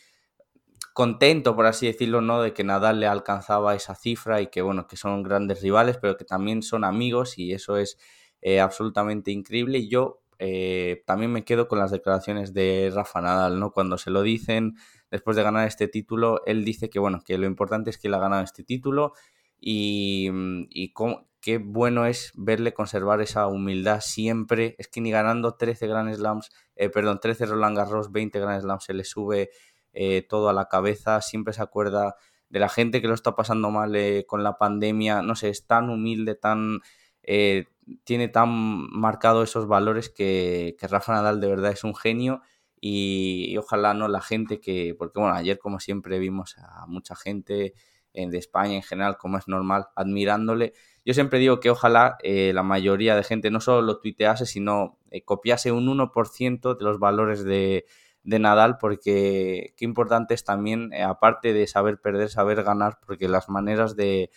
[0.93, 2.41] contento, por así decirlo, ¿no?
[2.41, 6.15] De que Nadal le alcanzaba esa cifra y que, bueno, que son grandes rivales, pero
[6.15, 7.98] que también son amigos y eso es
[8.41, 9.80] eh, absolutamente increíble.
[9.80, 13.71] Y yo eh, también me quedo con las declaraciones de Rafa Nadal, ¿no?
[13.71, 14.76] Cuando se lo dicen
[15.15, 18.13] después de ganar este título, él dice que, bueno, que lo importante es que él
[18.13, 19.13] ha ganado este título
[19.60, 20.30] y,
[20.69, 20.93] y
[21.41, 24.75] qué bueno es verle conservar esa humildad siempre.
[24.78, 28.84] Es que ni ganando 13 Grand Slams, eh, perdón, 13 Roland Garros, 20 Grand Slams,
[28.84, 29.49] se le sube
[29.93, 32.15] eh, todo a la cabeza, siempre se acuerda
[32.49, 35.65] de la gente que lo está pasando mal eh, con la pandemia, no sé, es
[35.65, 36.80] tan humilde, tan
[37.23, 37.65] eh,
[38.04, 38.49] tiene tan
[38.91, 42.41] marcado esos valores que, Rafa Nadal de verdad es un genio
[42.88, 47.74] y, ojalá no la gente que, porque bueno, ayer como siempre vimos a mucha gente
[48.13, 50.74] de España en general, como es normal, admirándole.
[51.04, 55.74] Yo siempre digo que ojalá la mayoría de gente no solo lo tuitease, sino copiase
[55.74, 57.86] un 1% de los valores de,
[58.26, 63.30] de Nadal porque qué importante es también, eh, aparte de saber perder, saber ganar, porque
[63.30, 64.32] las maneras de,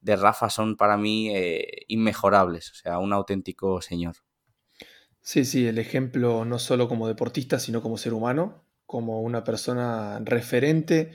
[0.00, 4.16] de Rafa son para mí eh, inmejorables, o sea, un auténtico señor.
[5.22, 10.18] Sí, sí, el ejemplo no solo como deportista, sino como ser humano, como una persona
[10.24, 11.12] referente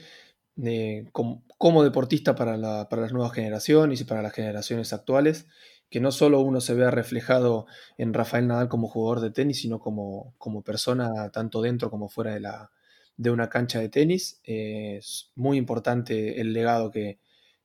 [0.64, 5.46] eh, como, deportista para, las nuevas generaciones y para las generaciones actuales
[5.90, 7.66] que no solo uno se vea reflejado
[7.98, 12.34] en Rafael Nadal como jugador de tenis, sino como, como persona tanto dentro como fuera
[12.34, 12.72] de, la,
[13.16, 14.40] de una cancha de tenis.
[14.44, 17.20] es muy importante el legado que,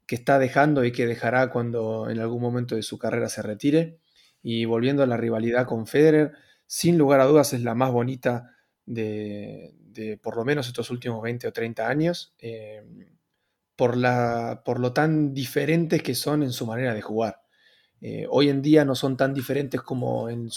[0.10, 4.00] está dejando y que dejará cuando en algún momento de su carrera se retire.
[4.43, 6.34] Y volviendo a la rivalidad con Federer,
[6.65, 9.73] sin lugar a dudas es la más bonita de,
[10.21, 12.84] por lo menos estos últimos 20 o 30 años, eh,
[13.75, 17.41] por, la, por lo tan diferentes que son en su manera de jugar.
[18.01, 20.49] Eh, hoy en día no son tan diferentes como en,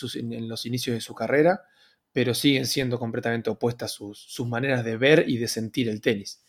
[0.49, 1.63] los inicios de su carrera,
[2.11, 6.43] pero siguen siendo completamente opuestas sus, maneras de ver y de sentir el tenis.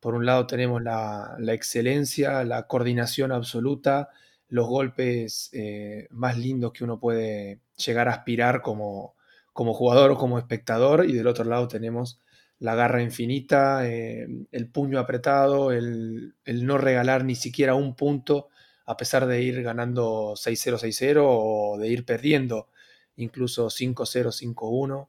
[0.00, 4.10] Por un lado tenemos la, excelencia, la coordinación absoluta,
[4.48, 9.14] los golpes eh, más lindos que uno puede llegar a aspirar como,
[9.54, 12.20] jugador o como espectador, y del otro lado tenemos
[12.58, 18.48] la garra infinita, eh, el puño apretado, el, no regalar ni siquiera un punto
[18.86, 22.68] a pesar de ir ganando 6-0, 6-0 o de ir perdiendo
[23.16, 25.08] incluso 5-0, 5-1.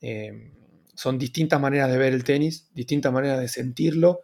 [0.00, 0.54] Em,
[0.94, 4.22] son distintas maneras de ver el tenis, distintas maneras de sentirlo,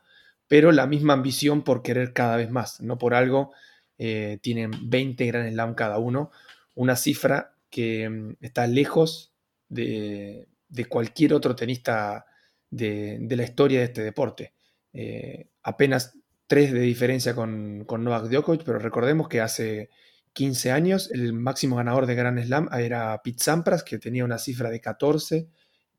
[0.49, 2.81] pero la misma ambición por querer cada vez más.
[2.81, 3.53] No por algo
[3.99, 6.31] eh, tienen 20 Grand Slam cada uno,
[6.75, 9.33] una cifra que em, está lejos
[9.69, 10.49] de,
[10.89, 12.27] cualquier otro tenista
[12.71, 14.53] de, la historia de este deporte.
[14.93, 19.91] Eh, apenas tres de diferencia con, con Novak Djokovic, pero recordemos que hace
[20.35, 24.69] 15 años el máximo ganador de Grand Slam era Pete Sampras, que tenía una cifra
[24.69, 25.49] de 14,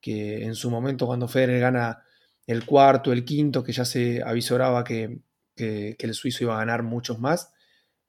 [0.02, 2.04] que en su momento cuando Federer gana
[2.46, 5.20] el cuarto, el quinto, que ya se avisoraba que,
[5.58, 7.54] el suizo iba a ganar muchos más,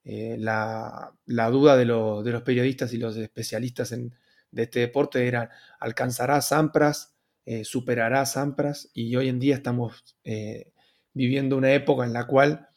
[0.09, 1.11] eh, la,
[1.51, 4.13] duda de, de, los periodistas y los especialistas en,
[4.51, 5.49] de este deporte era,
[5.81, 7.13] ¿alcanzará Sampras?
[7.45, 8.89] Eh, ¿Superará Sampras?
[8.93, 10.71] Y hoy en día estamos eh,
[11.13, 12.69] viviendo una época en la cual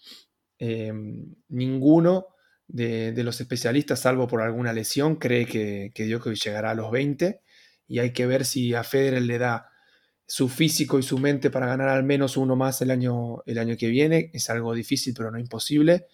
[0.58, 0.92] eh,
[1.48, 2.26] ninguno
[2.66, 7.42] de, los especialistas, salvo por alguna lesión, cree que, que Djokovic llegará a los 20
[7.86, 9.70] y hay que ver si a Federer le da
[10.26, 13.76] su físico y su mente para ganar al menos uno más el año, el año
[13.76, 14.30] que viene.
[14.32, 16.06] Es algo difícil, pero no imposible,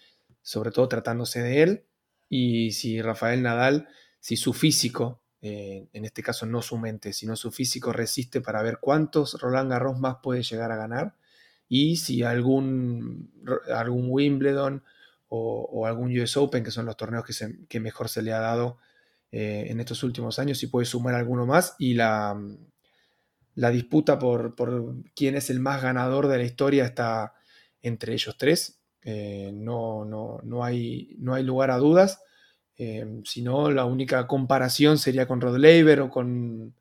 [0.47, 1.85] sobre todo tratándose de él.
[2.29, 3.89] Y si Rafael Nadal,
[4.21, 8.63] si su físico, eh, en este caso no su mente, sino su físico resiste para
[8.63, 11.17] ver cuántos Roland Garros más puede llegar a ganar,
[11.69, 13.33] y si algún,
[13.75, 14.85] algún Wimbledon
[15.29, 17.25] o, algún US Open, que son los torneos
[17.69, 18.79] que, mejor se le ha dado
[19.33, 22.41] eh, en estos últimos años, si puede sumar alguno más y la,
[23.57, 24.55] la disputa por,
[25.17, 27.35] quién es el más ganador de la historia está
[27.83, 28.79] entre ellos tres.
[29.09, 32.21] Eh, no, no, hay, no hay lugar a dudas.
[32.77, 36.75] Eh, sino la única comparación sería con Rod Laver o con,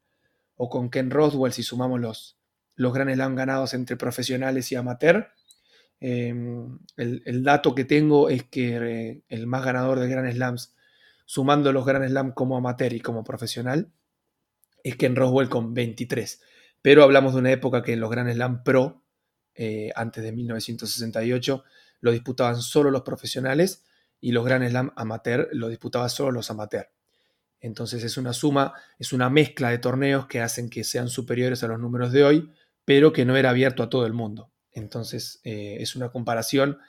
[0.57, 2.37] o con Ken Roswell si sumamos los,
[2.75, 5.29] los Grand Slam ganados entre profesionales y amateur.
[6.01, 10.75] Em, el, dato que tengo es que eh, el más ganador de Grand Slams
[11.25, 13.91] sumando los Grand Slam como amateur y como profesional,
[14.83, 16.41] es Ken Roswell con 23.
[16.81, 19.03] Pero hablamos de una época que en los Grand Slam Pro,
[19.55, 21.63] eh, antes de 1968,
[22.01, 23.85] lo disputaban solo los profesionales
[24.19, 26.89] y los Grand Slam amateur lo disputaban solo los amateurs.
[27.59, 31.67] Entonces es una suma, es una mezcla de torneos que hacen que sean superiores a
[31.67, 32.51] los números de hoy,
[32.85, 34.51] pero que no era abierto a todo el mundo.
[34.71, 36.79] Entonces eh, es una comparación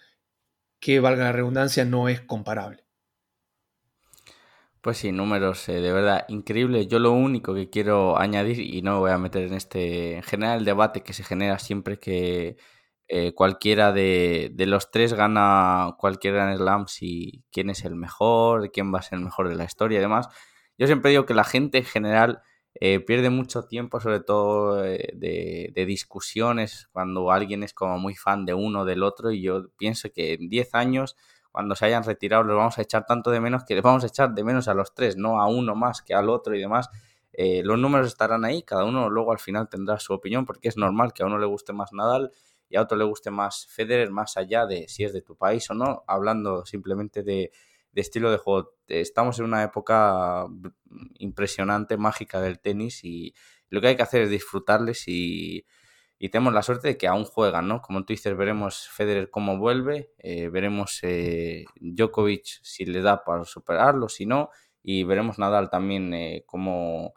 [0.78, 2.84] que, valga la redundancia, no es comparable.
[4.80, 6.88] Pues sí, números eh, de verdad increíbles.
[6.88, 10.58] Yo lo único que quiero añadir, y no voy a meter en este, en general,
[10.58, 12.56] el debate que se genera siempre que
[13.08, 18.92] eh, cualquiera de, los tres gana cualquier Grand Slam, si quién es el mejor, quién
[18.92, 20.28] va a ser el mejor de la historia y demás.
[20.76, 22.42] Yo siempre digo que la gente en general
[22.74, 28.44] eh, pierde mucho tiempo, sobre todo eh, de, discusiones, cuando alguien es como muy fan
[28.44, 31.16] de uno o del otro, y yo pienso que en 10 años,
[31.52, 34.08] cuando se hayan retirado, los vamos a echar tanto de menos que les vamos a
[34.08, 36.90] echar de menos a los tres, no a uno más que al otro y demás.
[37.38, 41.12] Los números estarán ahí, cada uno luego al final tendrá su opinión, porque es normal
[41.12, 42.32] que a uno le guste más Nadal
[42.68, 45.70] y a otro le guste más Federer, más allá de si es de tu país
[45.70, 47.52] o no, hablando simplemente de,
[47.96, 48.74] de estilo de juego.
[48.88, 50.46] Estamos en una época
[51.18, 53.34] impresionante, mágica del tenis y
[53.70, 55.66] lo que hay que hacer es disfrutarles y,
[56.30, 57.82] tenemos la suerte de que aún juegan, ¿no?
[57.82, 63.44] Como tú dices, veremos Federer cómo vuelve, eh, veremos eh, Djokovic si le da para
[63.44, 64.50] superarlo, si no,
[64.82, 67.14] y veremos Nadal también eh, cómo...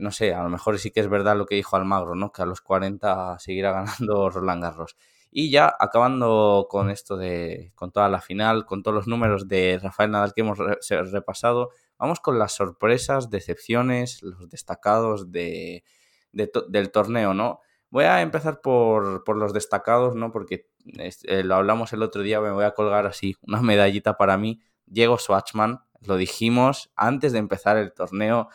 [0.00, 2.30] no sé, a lo mejor sí que es verdad lo que dijo Almagro, ¿no?
[2.32, 4.96] Que a los 40 seguirá ganando Roland Garros.
[5.30, 9.80] Y ya acabando con esto de, con toda la final, con todos los números de
[9.82, 15.84] Rafael Nadal que hemos repasado, vamos con las sorpresas, decepciones, los destacados de,
[16.32, 17.60] del torneo, ¿no?
[17.88, 20.32] Voy a empezar por, los destacados, ¿no?
[20.32, 24.36] Porque eh, lo hablamos el otro día, me voy a colgar así una medallita para
[24.36, 24.60] mí.
[24.86, 28.48] Diego Swatchman, lo dijimos antes de empezar el torneo.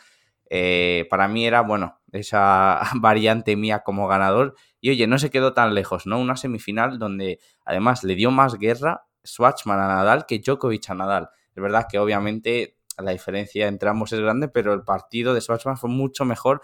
[0.50, 5.52] Eh, para mí era, bueno, esa variante mía como ganador y oye, no se quedó
[5.54, 6.18] tan lejos, ¿no?
[6.18, 11.30] Una semifinal donde además le dio más guerra Swatchman a Nadal que Djokovic a Nadal.
[11.54, 15.76] Es verdad que obviamente la diferencia entre ambos es grande, pero el partido de Swatchman
[15.76, 16.62] fue mucho mejor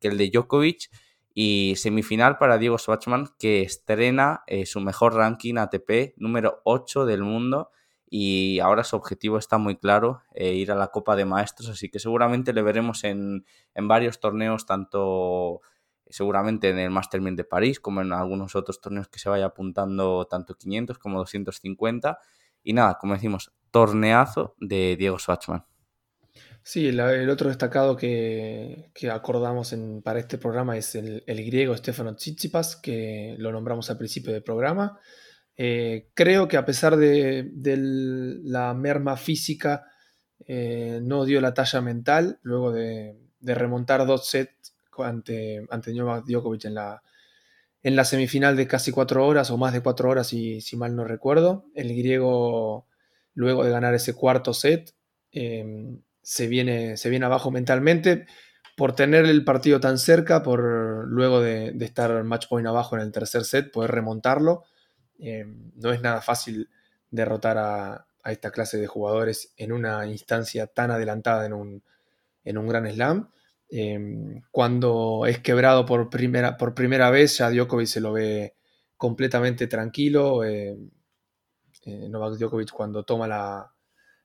[0.00, 0.90] que el de Djokovic.
[1.36, 7.24] Y semifinal para Diego Swatchman, que estrena eh, su mejor ranking ATP, número 8 del
[7.24, 7.70] mundo.
[8.16, 11.68] Y ahora su objetivo está muy claro, eh, ir a la Copa de Maestros.
[11.68, 15.62] Así que seguramente le veremos en, en varios torneos, tanto
[16.08, 20.28] seguramente en el Master de París, como en algunos otros torneos que se vaya apuntando
[20.30, 22.20] tanto 500 como 250.
[22.62, 25.64] Y nada, como decimos, torneazo de Diego Schwartzman.
[26.62, 29.74] Sí, el, otro destacado que, acordamos
[30.04, 35.00] para este programa es el, griego Stefano Tsitsipas, que lo nombramos al principio del programa.
[35.56, 37.50] Eh, creo que a pesar de,
[38.44, 39.86] la merma física,
[40.46, 46.64] eh, no dio la talla mental luego de, remontar dos sets ante, ante Novak Djokovic
[46.64, 50.96] en la, semifinal de casi cuatro horas o más de cuatro horas, si, si mal
[50.96, 51.66] no recuerdo.
[51.74, 52.86] El griego,
[53.34, 54.94] luego de ganar ese cuarto set,
[55.32, 58.26] em, se, viene, se viene abajo mentalmente
[58.76, 63.02] por tener el partido tan cerca, por luego de, de estar match point abajo en
[63.02, 64.64] el tercer set, poder remontarlo.
[65.18, 66.68] Em, no es nada fácil
[67.10, 71.82] derrotar a, esta clase de jugadores en una instancia tan adelantada en un,
[72.66, 73.30] gran slam.
[73.68, 78.54] Em, cuando es quebrado por primera, por primera vez, ya Djokovic se lo ve
[78.96, 80.42] completamente tranquilo.
[80.44, 80.76] Eh,
[82.08, 83.28] Novak Djokovic cuando toma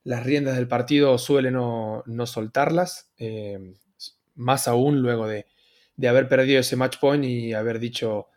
[0.04, 3.12] las riendas del partido suele no, soltarlas,
[4.36, 5.46] más aún luego de,
[6.08, 8.28] haber perdido ese match point y haber dicho,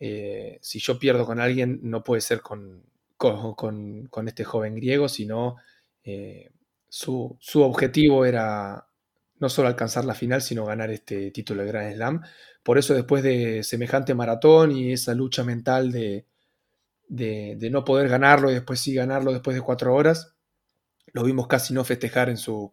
[0.00, 2.84] eh, si yo pierdo con alguien, no puede ser con,
[4.26, 5.56] este joven griego, sino
[6.04, 6.50] eh,
[6.88, 8.86] su, objetivo era
[9.40, 12.22] no solo alcanzar la final, sino ganar este título de Grand Slam.
[12.62, 16.26] Por eso después de semejante maratón y esa lucha mental de,
[17.70, 20.34] no poder ganarlo y después sí ganarlo después de cuatro horas,
[21.12, 22.72] lo vimos casi no festejar en su,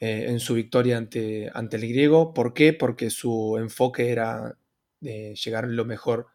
[0.00, 2.34] eh, victoria ante, el griego.
[2.34, 2.72] ¿Por qué?
[2.72, 4.56] Porque su enfoque era
[5.00, 6.28] de llegar lo mejor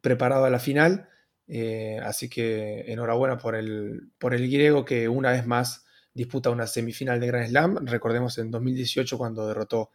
[0.00, 1.08] preparado a la final.
[1.46, 5.84] Eh, así que enhorabuena por el, por el griego que una vez más
[6.14, 7.86] disputa una semifinal de Grand Slam.
[7.86, 9.90] Recordemos en 2018 cuando derrotó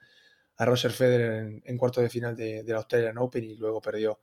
[0.57, 4.19] a Roger Federer en, cuarto de final de, la Australian Open y luego perdió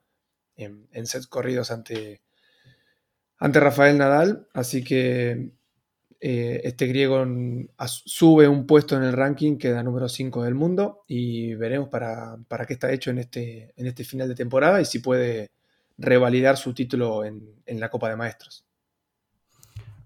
[0.56, 2.22] en, en sets corridos ante,
[3.38, 4.48] ante Rafael Nadal.
[4.52, 5.52] Así que
[6.24, 7.26] eh, este griego
[7.86, 12.64] sube un puesto en el ranking, queda número 5 del mundo y veremos para, para,
[12.64, 15.50] qué está hecho en este, en este final de temporada y si puede
[16.02, 18.66] revalidar su título en, en la Copa de Maestros.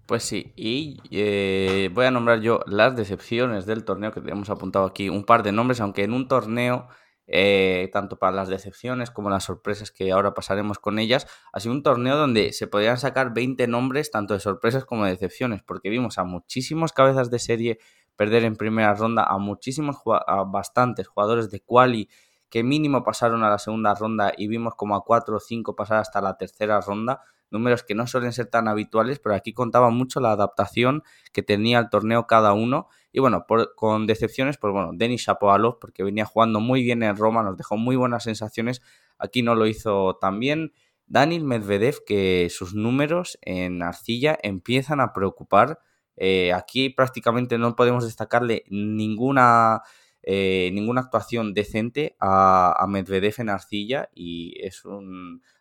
[0.07, 4.85] Pues sí, y eh, voy a nombrar yo las decepciones del torneo que tenemos apuntado
[4.85, 6.87] aquí, un par de nombres, aunque en un torneo,
[7.27, 11.73] eh, tanto para las decepciones como las sorpresas que ahora pasaremos con ellas, ha sido
[11.73, 15.89] un torneo donde se podrían sacar 20 nombres, tanto de sorpresas como de decepciones, porque
[15.89, 17.79] vimos a muchísimos cabezas de serie
[18.15, 22.07] perder en primera ronda, a muchísimos, a bastantes jugadores de quali
[22.49, 25.99] que mínimo pasaron a la segunda ronda y vimos como a cuatro o cinco pasar
[25.99, 27.21] hasta la tercera ronda
[27.51, 31.79] números que no suelen ser tan habituales, pero aquí contaba mucho la adaptación que tenía
[31.79, 32.87] el torneo cada uno.
[33.11, 33.45] Y bueno,
[33.75, 37.77] con decepciones, pues bueno, Denis Shapovalov, porque venía jugando muy bien en Roma, nos dejó
[37.77, 38.81] muy buenas sensaciones,
[39.17, 40.73] aquí no lo hizo tan bien.
[41.07, 45.79] Daniel Medvedev, que sus números en arcilla empiezan a preocupar.
[46.17, 49.81] Eh, aquí prácticamente no podemos destacarle ninguna,
[50.29, 54.83] eh, ninguna actuación decente a, Medvedev en arcilla y es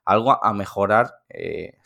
[0.05, 1.79] algo a mejorar, eh,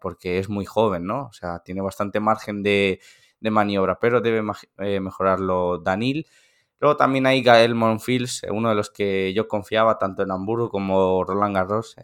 [0.00, 1.24] porque es muy joven, ¿no?
[1.24, 3.00] O sea, tiene bastante margen de,
[3.40, 4.44] maniobra, pero debe
[4.78, 6.24] eh, mejorarlo Danil.
[6.78, 11.24] Luego también hay Gael Monfils, uno de los que yo confiaba tanto en Hamburgo como
[11.24, 11.96] Roland Garros.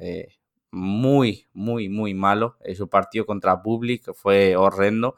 [0.73, 2.57] muy, muy, muy malo.
[2.75, 5.15] su partido contra Public fue horrendo.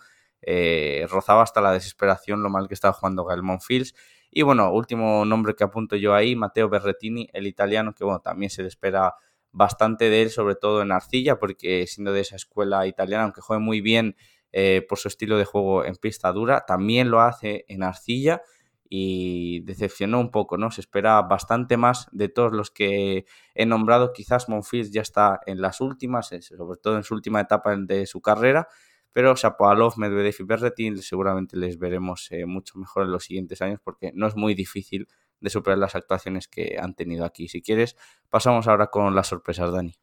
[1.09, 3.95] rozaba hasta la desesperación lo mal que estaba jugando Gael Monfils.
[4.31, 8.51] Y bueno, último nombre que apunto yo ahí, Matteo Berretini, el italiano, que bueno, también
[8.51, 9.15] se le espera
[9.53, 13.63] bastante de él, sobre todo en arcilla, porque siendo de esa escuela italiana, aunque juegue
[13.63, 14.17] muy bien
[14.53, 18.43] eh, por su estilo de juego en pista dura, también lo hace en arcilla
[18.91, 20.71] y decepcionó un poco, ¿no?
[20.71, 24.13] Se espera bastante más de todos los que he nombrado.
[24.13, 28.21] Quizás Monfils ya está en las últimas, sobre todo en su última etapa de su
[28.23, 28.69] carrera,
[29.13, 33.81] pero Shapovalov, Medvedev y Berretin seguramente les veremos eh, mucho mejor en los siguientes años
[33.83, 35.09] porque no es muy difícil
[35.41, 37.49] de superar las actuaciones que han tenido aquí.
[37.49, 37.97] Si quieres,
[38.29, 39.95] pasamos ahora con las sorpresas, Dani.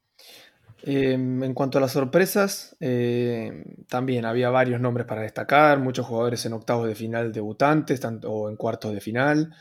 [0.84, 6.46] Em, en cuanto a las sorpresas, eh, también había varios nombres para destacar, muchos jugadores
[6.46, 9.56] en octavos de final debutantes tanto, o en cuartos de final,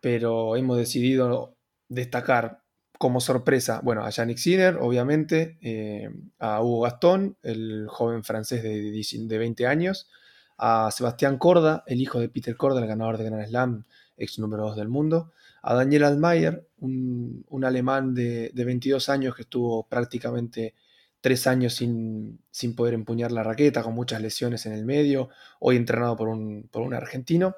[0.00, 1.56] pero hemos decidido
[1.88, 2.59] destacar
[3.00, 8.92] como sorpresa, bueno, a Yannick Sinner, obviamente, eh, a Hugo Gastón, el joven francés de,
[8.92, 10.10] de 20 años,
[10.58, 13.84] a Sebastián Corda, el hijo de Peter Corda, el ganador de Grand Slam
[14.18, 15.32] ex número 2 del mundo,
[15.62, 20.74] a Daniel Almayer, un, alemán de, 22 años que estuvo prácticamente
[21.22, 22.42] tres años sin,
[22.76, 26.82] poder empuñar la raqueta, con muchas lesiones en el medio, hoy entrenado por un, por
[26.82, 27.56] un argentino,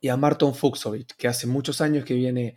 [0.00, 2.56] y a Marton Fuxovic, que hace muchos años que viene,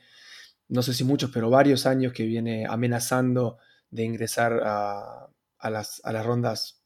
[0.69, 3.57] no sé si muchos, pero varios años que viene amenazando
[3.89, 5.29] de ingresar a,
[5.69, 6.83] las, a las rondas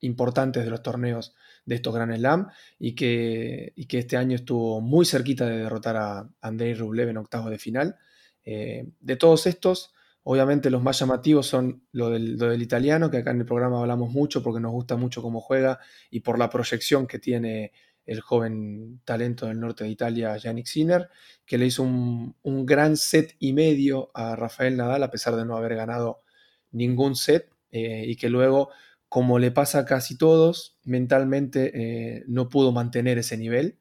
[0.00, 5.06] importantes de los torneos de estos Grand Slam y que, que este año estuvo muy
[5.06, 7.96] cerquita de derrotar a Andrei Rublev en octavos de final.
[8.44, 13.40] Eh, de todos estos, obviamente los más llamativos son lo del, italiano, que acá en
[13.40, 15.78] el programa hablamos mucho porque nos gusta mucho cómo juega
[16.10, 17.72] y por la proyección que tiene
[18.06, 21.08] el joven talento del norte de Italia, Yannick Sinner,
[21.46, 22.34] que le hizo un,
[22.66, 26.22] gran set y medio a Rafael Nadal a pesar de no haber ganado
[26.70, 28.70] ningún set eh, y que luego
[29.08, 33.76] como le pasa a casi todos, mentalmente eh, no pudo mantener ese nivel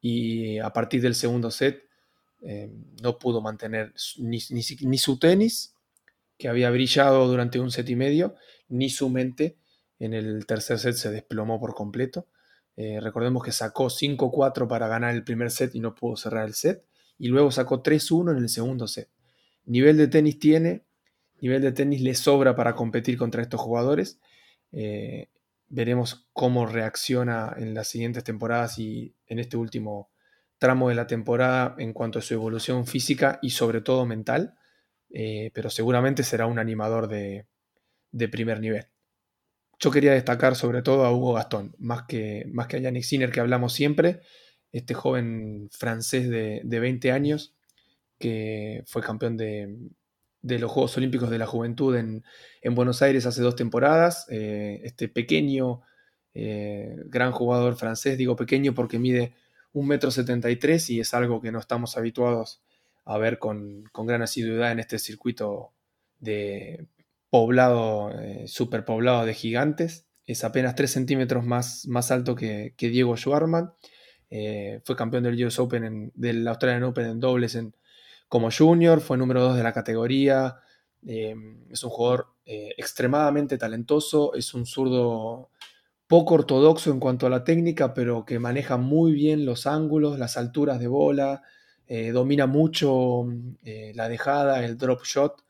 [0.00, 1.84] y a partir del segundo set
[2.42, 2.70] eh,
[3.02, 5.74] no pudo mantener ni, su tenis,
[6.38, 8.34] que había brillado durante un set y medio,
[8.68, 9.58] ni su mente.
[9.98, 12.26] En el tercer set se desplomó por completo.
[12.82, 16.54] Eh, recordemos que sacó 5-4 para ganar el primer set y no pudo cerrar el
[16.54, 16.84] set.
[17.18, 19.10] Y luego sacó 3-1 en el segundo set.
[19.66, 20.84] Nivel de tenis tiene,
[21.40, 24.18] nivel de tenis le sobra para competir contra estos jugadores
[24.72, 25.28] eh,
[25.68, 30.10] veremos cómo reacciona en las siguientes temporadas y en este último
[30.58, 34.54] tramo de la temporada en cuanto a su evolución física y sobre todo mental,
[35.10, 37.46] eh, pero seguramente será un animador de,
[38.30, 38.86] primer nivel.
[39.80, 43.30] Yo quería destacar sobre todo a Hugo Gastón, más que, más que a Yannick Sinner
[43.32, 44.20] que hablamos siempre,
[44.72, 47.54] este joven francés de, de 20 años
[48.18, 49.90] que fue campeón de,
[50.42, 52.24] de los Juegos Olímpicos de la Juventud en,
[52.74, 54.26] Buenos Aires hace dos temporadas.
[54.30, 55.82] Eh, este pequeño,
[56.34, 59.34] eh, gran jugador francés, digo pequeño porque mide
[59.74, 62.62] 1,73 m y es algo que no estamos habituados
[63.04, 65.72] a ver con, gran asiduidad en este circuito
[66.18, 66.86] de
[67.30, 70.06] poblado, eh, superpoblado de gigantes.
[70.26, 73.72] Es apenas 3 centímetros más, más alto que, Diego Schwarman.
[74.84, 77.74] fue campeón del US Open, del Australian Open en dobles en
[78.30, 80.60] como junior, fue número 2 de la categoría,
[81.04, 81.34] eh,
[81.68, 85.50] es un jugador eh, extremadamente talentoso, es un zurdo
[86.06, 90.36] poco ortodoxo en cuanto a la técnica, pero que maneja muy bien los ángulos, las
[90.36, 91.42] alturas de bola,
[91.88, 93.26] eh, domina mucho
[93.94, 95.42] la dejada, el drop shot,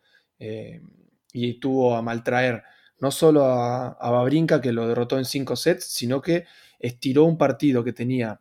[1.33, 2.62] y tuvo a maltraer
[3.01, 6.45] no solo a, Babrinka, que lo derrotó en cinco sets, sino que
[6.78, 8.41] estiró un partido que tenía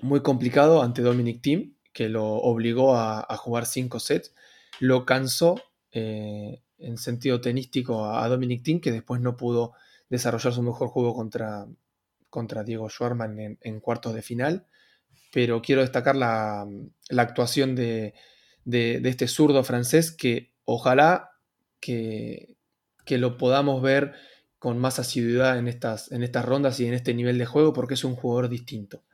[0.00, 4.34] muy complicado ante Dominic Thiem, que lo obligó a, jugar cinco sets,
[4.80, 9.74] lo cansó eh, en sentido tenístico a, Dominic Thiem, que después no pudo
[10.08, 11.66] desarrollar su mejor juego contra,
[12.30, 14.66] contra Diego Schwarman en, cuartos de final.
[15.32, 16.66] Pero quiero destacar la,
[17.16, 18.14] actuación de,
[18.64, 21.27] este zurdo francés que ojalá
[21.80, 22.56] que,
[23.04, 24.14] que, lo podamos ver
[24.58, 27.94] con más asiduidad en estas, en estas rondas y en este nivel de juego porque
[27.94, 29.04] es un jugador distinto.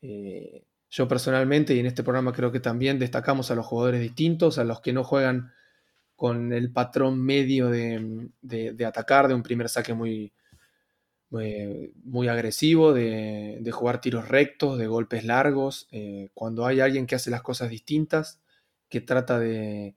[0.00, 4.58] Eh, yo personalmente y en este programa creo que también destacamos a los jugadores distintos,
[4.58, 5.52] a los que no juegan
[6.16, 8.28] con el patrón medio de,
[8.86, 10.32] atacar, de un primer saque muy,
[11.30, 15.88] muy, agresivo, de, jugar tiros rectos, de golpes largos.
[15.90, 18.40] Eh, cuando hay alguien que hace las cosas distintas,
[18.88, 19.96] que trata de,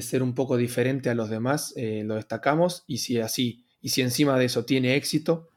[0.00, 4.02] ser un poco diferente a los demás, eh, lo destacamos y si así, y si
[4.02, 5.48] encima de eso tiene éxito,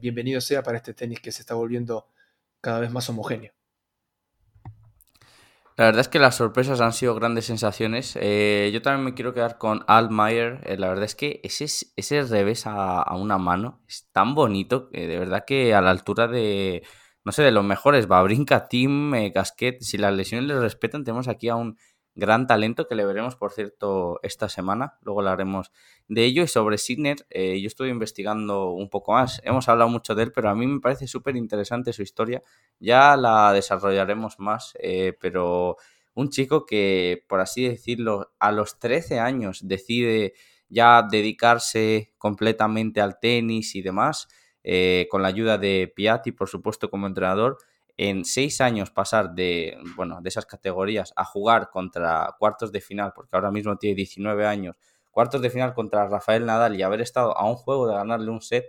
[0.00, 2.06] bienvenido sea para este tenis que se está volviendo
[2.60, 3.52] cada vez más homogéneo.
[5.76, 8.16] La verdad es que las sorpresas han sido grandes sensaciones.
[8.20, 10.10] Eh, yo también me quiero quedar con Al.
[10.28, 11.64] Eh, la verdad es que ese,
[11.96, 16.82] ese revés a, una mano es tan bonito de verdad que a la altura de,
[17.24, 21.48] no sé, de los mejores, Babrinka, eh, Casquet, si las lesiones les respetan, tenemos aquí
[21.48, 21.78] a un
[22.14, 24.98] gran talento que le veremos, por cierto, esta semana.
[25.02, 25.72] Luego hablaremos
[26.08, 26.42] de ello.
[26.42, 29.40] Y sobre Signer, eh, yo estoy investigando un poco más.
[29.44, 32.42] Hemos hablado mucho de él, pero a mí me parece súper interesante su historia.
[32.78, 35.76] Ya la desarrollaremos más, eh, pero
[36.14, 40.34] un chico que, por así decirlo, a los 13 años decide
[40.68, 44.28] ya dedicarse completamente al tenis y demás,
[44.64, 47.58] eh, con la ayuda de Piatti, por supuesto, como entrenador
[48.08, 53.12] en seis años pasar de, bueno, de esas categorías a jugar contra cuartos de final,
[53.14, 54.76] porque ahora mismo tiene 19 años,
[55.10, 58.40] cuartos de final contra Rafael Nadal y haber estado a un juego de ganarle un
[58.42, 58.66] set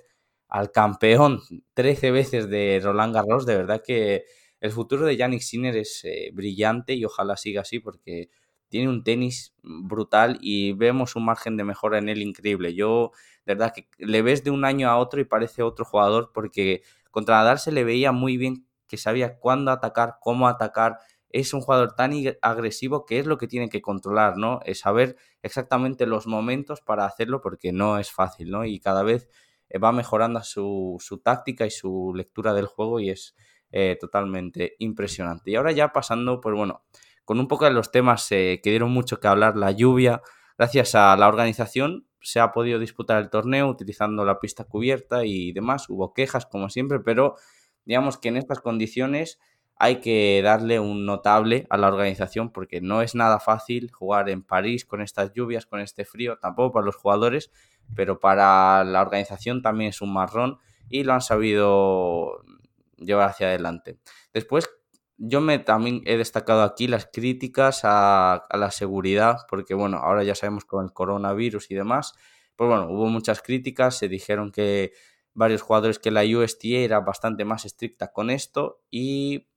[0.47, 1.39] al campeón
[1.73, 4.25] 13 veces de Roland Garros, de verdad que
[4.59, 8.29] el futuro de Yannick Sinner es eh, brillante y ojalá siga así porque
[8.69, 12.73] tiene un tenis brutal y vemos un margen de mejora en él increíble.
[12.73, 13.11] Yo,
[13.45, 16.81] de verdad que le ves de un año a otro y parece otro jugador porque
[17.11, 20.99] contra Nadal se le veía muy bien que sabía cuándo atacar, cómo atacar.
[21.29, 22.13] Es un jugador tan
[22.43, 24.59] agresivo que es lo que tiene que controlar, ¿no?
[24.65, 28.65] Es saber exactamente los momentos para hacerlo porque no es fácil, ¿no?
[28.65, 29.29] Y cada vez
[29.67, 33.35] eh, va mejorando su, táctica y su lectura del juego y es
[33.71, 35.49] eh, totalmente impresionante.
[35.49, 36.83] Y ahora ya pasando, pues bueno,
[37.25, 40.21] con un poco de los temas eh, que dieron mucho que hablar, la lluvia,
[40.55, 45.51] gracias a la organización se ha podido disputar el torneo utilizando la pista cubierta y
[45.51, 45.89] demás.
[45.89, 47.37] Hubo quejas, como siempre, pero
[47.85, 49.39] digamos que en estas condiciones
[49.75, 54.43] hay que darle un notable a la organización porque no es nada fácil jugar en
[54.43, 57.51] París con estas lluvias, con este frío, tampoco para los jugadores,
[57.95, 60.59] pero para la organización también es un marrón
[60.89, 62.43] y lo han sabido
[62.97, 63.97] llevar hacia adelante.
[64.33, 64.69] Después,
[65.17, 70.23] yo me también he destacado aquí las críticas a, a la seguridad, porque bueno, ahora
[70.23, 72.13] ya sabemos con el coronavirus y demás,
[72.55, 74.93] pues bueno, hubo muchas críticas, se dijeron que
[75.33, 79.47] varios jugadores que la USTA era bastante más estricta con esto y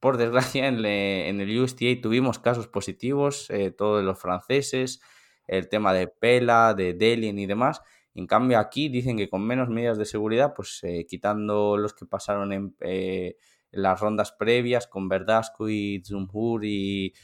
[0.00, 5.00] por desgracia en, el USTA tuvimos casos positivos, eh, todos los franceses,
[5.46, 7.80] el tema de Pela, de Delien y demás.
[8.14, 12.06] En cambio aquí dicen que con menos medidas de seguridad, pues eh, quitando los que
[12.06, 13.36] pasaron en, eh,
[13.70, 17.14] las rondas previas con Verdasco y Zumhur y,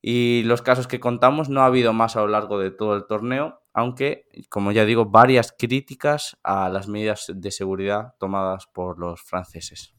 [0.00, 3.06] y los casos que contamos, no ha habido más a lo largo de todo el
[3.06, 9.20] torneo aunque, como ya digo, varias críticas a las medidas de seguridad tomadas por los
[9.20, 9.92] franceses.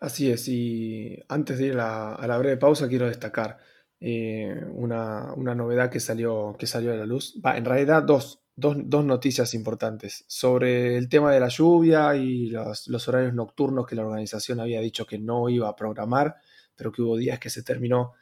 [0.00, 3.58] Así es, y antes de ir a la, breve pausa quiero destacar
[4.00, 7.40] eh, una, novedad que salió, que salió a la luz.
[7.44, 13.86] en realidad dos, noticias importantes sobre el tema de la lluvia y los, horarios nocturnos
[13.86, 16.34] que la organización había dicho que no iba a programar,
[16.74, 18.14] pero que hubo días que se terminó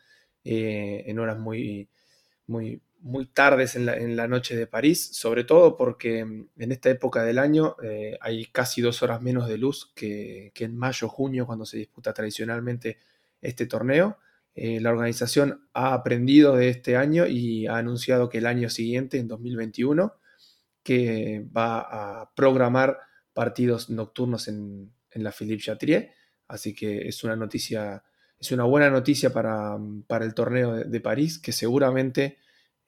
[0.44, 1.88] eh, en horas muy,
[2.46, 7.22] muy, muy tardes en la, noche de París, sobre todo porque mm, en esta época
[7.22, 11.66] del año eh, hay casi dos horas menos de luz que, en mayo, junio, cuando
[11.66, 12.98] se disputa tradicionalmente
[13.42, 14.16] este torneo.
[14.54, 19.18] Eh, la organización ha aprendido de este año y ha anunciado que el año siguiente,
[19.18, 20.14] en 2021,
[20.82, 23.00] que va a programar
[23.34, 26.10] partidos nocturnos en, la Philippe Chatrier.
[26.48, 28.02] Así que es una noticia,
[28.40, 29.76] es una buena noticia para,
[30.06, 32.38] para el torneo de París, que seguramente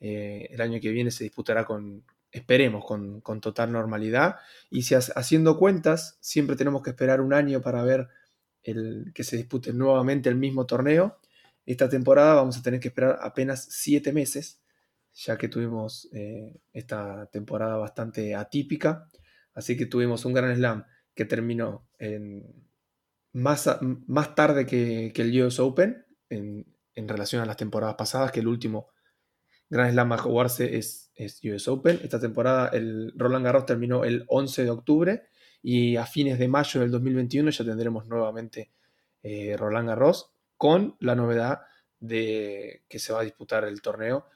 [0.00, 4.36] eh, el año que viene se disputará con, esperemos, con, total normalidad.
[4.70, 8.08] Y si haciendo cuentas, siempre tenemos que esperar un año para ver
[8.62, 11.18] el, que se dispute nuevamente el mismo torneo.
[11.64, 14.60] Esta temporada vamos a tener que esperar apenas siete meses.
[15.14, 19.08] ya que tuvimos eh, esta temporada bastante atípica.
[19.54, 20.84] Así que tuvimos un Grand Slam
[21.14, 21.86] que terminó
[23.36, 23.68] más,
[24.06, 28.88] más tarde que, el US Open en, relación a las temporadas pasadas, que el último
[29.68, 32.00] Grand Slam a jugarse es, es US Open.
[32.02, 35.22] Esta temporada el Roland Garros terminó el 11 de octubre
[35.62, 38.70] y a fines de mayo del 2021 ya tendremos nuevamente
[39.22, 41.62] eh, Roland Garros con la novedad
[41.98, 44.26] de que se va a disputar el torneo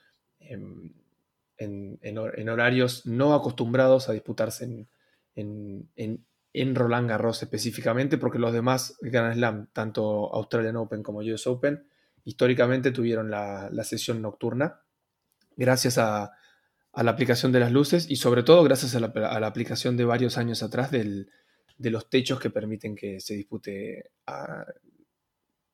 [0.40, 4.86] en, horarios no acostumbrados a disputarse
[5.34, 11.86] en, Roland Garros específicamente, porque los demás Grand Slam, tanto Australian Open como US Open,
[12.24, 14.80] históricamente tuvieron la, sesión nocturna,
[15.56, 16.32] gracias a,
[16.92, 20.62] la aplicación de las luces y sobre todo gracias a la, aplicación de varios años
[20.62, 21.26] atrás de
[21.78, 24.64] los techos que permiten que se dispute a,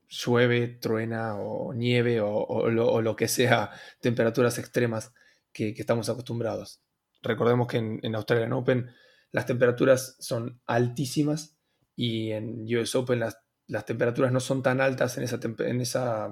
[0.09, 3.71] llueve, truena o nieve o, lo, que sea,
[4.01, 5.13] temperaturas extremas
[5.53, 6.81] que, estamos acostumbrados.
[7.23, 8.91] Recordemos que en, Australian Open
[9.33, 11.57] las temperaturas son altísimas
[11.97, 13.39] y en US Open las,
[13.85, 16.27] temperaturas no son tan altas en esa, en, esa,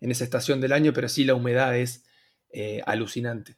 [0.00, 2.04] en esa estación del año, pero sí la humedad es
[2.56, 3.56] eh, alucinante.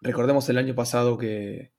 [0.00, 1.72] Recordemos el año pasado que,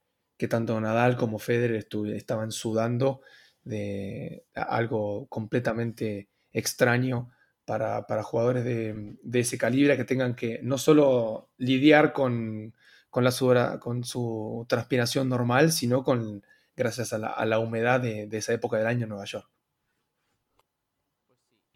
[0.47, 3.21] tanto Nadal como Federer estaban sudando
[3.63, 7.31] de algo completamente extraño
[7.65, 12.75] para, jugadores de, ese calibre que tengan que no solo lidiar con,
[13.11, 16.43] la con su transpiración normal, sino con
[16.75, 19.49] gracias a la, humedad de, esa época del año en Nueva York.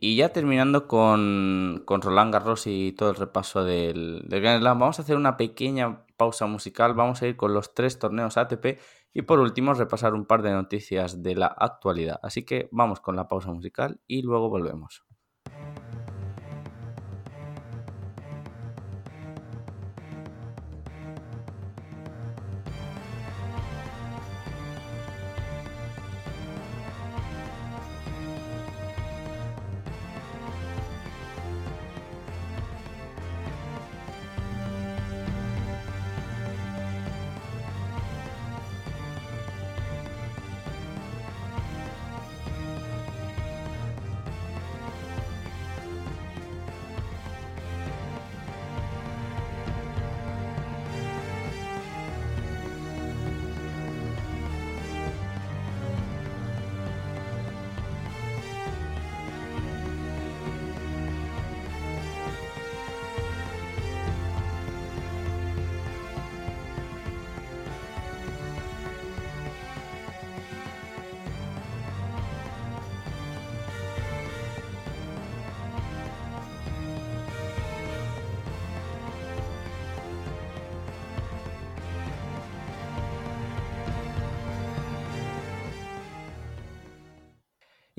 [0.02, 5.00] Y ya terminando con, Roland Garros y todo el repaso del, del Grand Slam, vamos
[5.00, 6.94] a hacer una pequeña pausa musical.
[6.94, 8.80] Vamos a ir con los tres torneos ATP
[9.14, 12.20] y por último repasar un par de noticias de la actualidad.
[12.24, 15.04] Así que vamos con la pausa musical y luego volvemos.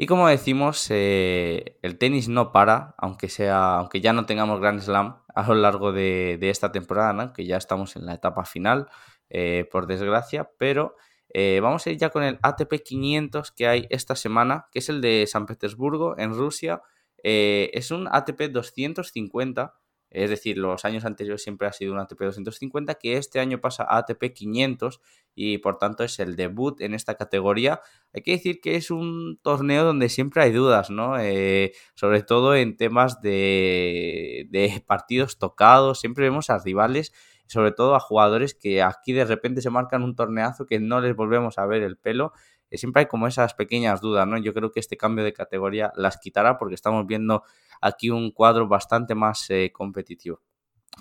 [0.03, 4.81] Y como decimos, eh, el tenis no para, aunque, sea, aunque ya no tengamos Grand
[4.81, 8.89] Slam a lo largo de, esta temporada, que ya estamos en la etapa final,
[9.29, 10.97] eh, por desgracia, pero
[11.35, 14.89] eh, vamos a ir ya con el ATP 500 que hay esta semana, que es
[14.89, 16.81] el de San Petersburgo, en Rusia.
[17.23, 19.75] es un ATP 250
[20.11, 23.85] es decir, los años anteriores siempre ha sido un ATP 250, que este año pasa
[23.85, 25.01] a ATP 500
[25.35, 27.81] y por tanto es el debut en esta categoría.
[28.13, 31.19] Hay que decir que es un torneo donde siempre hay dudas, ¿no?
[31.19, 37.13] Eh, sobre todo en temas de, de partidos tocados, siempre vemos a rivales
[37.47, 41.17] sobre todo a jugadores que aquí de repente se marcan un torneazo que no les
[41.17, 42.33] volvemos a ver el pelo
[42.79, 44.39] siempre hay como esas pequeñas dudas, ¿no?
[44.39, 47.43] Yo creo que este cambio de categoría las quitará porque estamos viendo
[47.81, 50.41] aquí un cuadro bastante más eh, competitivo.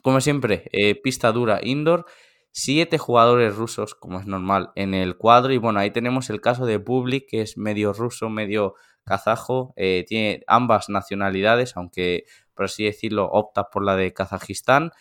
[0.02, 2.06] Como siempre, eh, pista dura indoor,
[2.52, 5.54] siete jugadores rusos, como es normal, en el cuadro.
[5.54, 10.06] Y bueno, ahí tenemos el caso de Public, que es medio ruso, medio kazajo, eh,
[10.08, 14.92] tiene ambas nacionalidades, aunque por así decirlo opta por la de Kazajistán.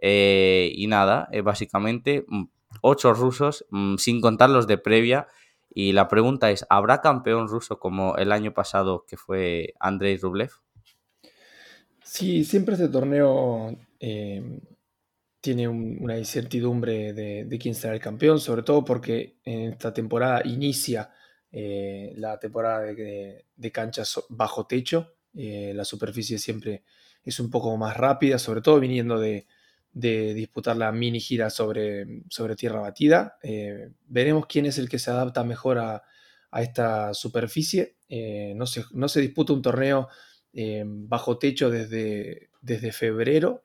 [0.00, 2.44] y nada, básicamente mm,
[2.82, 5.26] ocho rusos, mm, sin contar los de previa,
[5.70, 10.50] y la pregunta es, ¿habrá campeón ruso como el año pasado que fue Andrei Rublev?
[12.02, 14.60] Sí, siempre este torneo eh,
[15.40, 21.10] tiene una incertidumbre de, quién será el campeón, sobre todo porque en esta temporada inicia
[21.52, 25.14] eh, la temporada de, canchas bajo techo.
[25.34, 26.82] Eh, la superficie siempre
[27.22, 29.46] es un poco más rápida, sobre todo viniendo de,
[29.98, 33.36] de disputar la mini gira sobre, sobre tierra batida.
[33.42, 36.02] Eh, veremos quién es el que se adapta mejor a,
[36.52, 37.96] esta superficie.
[38.08, 40.08] Eh, no, se, disputa un torneo
[40.52, 43.64] eh, bajo techo desde, desde febrero,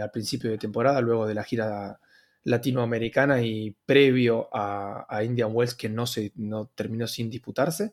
[0.00, 2.00] al principio de temporada, luego de la gira
[2.44, 7.92] latinoamericana y previo a, Indian Wells que no, se, no terminó sin disputarse.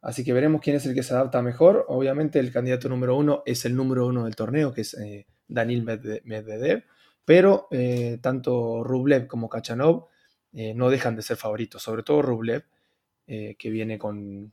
[0.00, 1.84] Así que veremos quién es el que se adapta mejor.
[1.88, 5.84] Obviamente el candidato número uno es el número uno del torneo, que es eh, Danil
[5.84, 6.84] Medvedev,
[7.24, 10.08] pero eh, tanto Rublev como Kachanov
[10.52, 12.64] eh, no dejan de ser favoritos, sobre todo Rublev,
[13.26, 14.52] que viene con,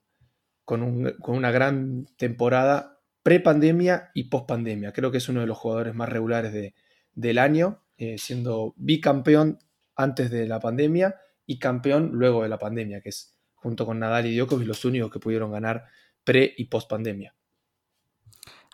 [0.64, 4.94] con, una gran temporada pre-pandemia y post-pandemia.
[4.94, 6.74] Creo que es uno de los jugadores más regulares de,
[7.14, 7.84] del año,
[8.16, 9.60] siendo bicampeón
[9.96, 14.28] antes de la pandemia y campeón luego de la pandemia, que es junto con Nadal
[14.28, 15.86] y Djokovic, los únicos que pudieron ganar
[16.24, 17.36] pre y post pandemia.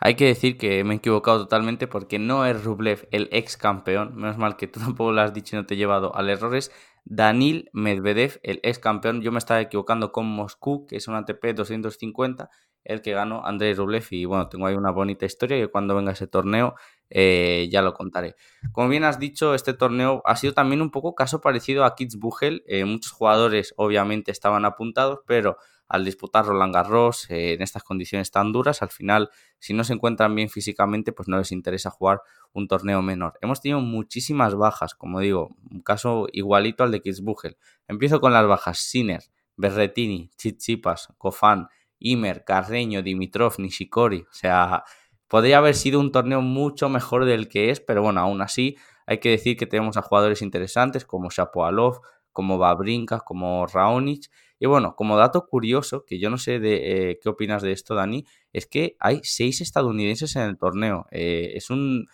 [0.02, 4.16] Hay que decir que me he equivocado totalmente porque no es Rublev el ex campeón,
[4.16, 6.56] menos mal que tú tampoco lo has dicho y no te he llevado al error,
[6.56, 6.72] es
[7.06, 9.22] Danil Medvedev, el ex campeón.
[9.22, 12.50] Yo me estaba equivocando con Moscú, que es un ATP 250,
[12.84, 14.08] el que ganó Andrei Rublev.
[14.10, 16.74] Y bueno, tengo ahí una bonita historia que cuando venga ese torneo
[17.12, 18.36] eh, ya lo contaré.
[18.72, 22.64] Como bien has dicho, este torneo ha sido también un poco caso parecido a Kitzbühel.
[22.68, 25.58] Eh, muchos jugadores obviamente estaban apuntados, pero
[25.88, 29.30] al disputar Roland Garros eh, en estas condiciones tan duras, al final,
[29.60, 32.22] si no se encuentran bien físicamente, pues no les interesa jugar
[32.54, 33.38] un torneo menor.
[33.42, 37.58] Hemos tenido muchísimas bajas, como digo, un caso igualito al de Kitzbühel.
[37.88, 39.24] Empiezo con las bajas: Sinner,
[39.58, 41.68] Berretini, Chichipas, Kofan,
[42.00, 44.22] Imer, Carreño, Dimitrov, Nishikori.
[44.22, 44.84] O sea,
[45.28, 48.78] Podría haber sido un torneo mucho mejor del que es, pero bueno, aún así
[49.08, 54.30] hay que decir que tenemos a jugadores interesantes como Shapovalov, como Babrinka, como Raonic.
[54.60, 57.96] Y bueno, como dato curioso, que yo no sé de eh, qué opinas de esto,
[57.96, 61.08] Dani, es que hay seis estadounidenses en el torneo.
[61.12, 62.08] Eh, es un,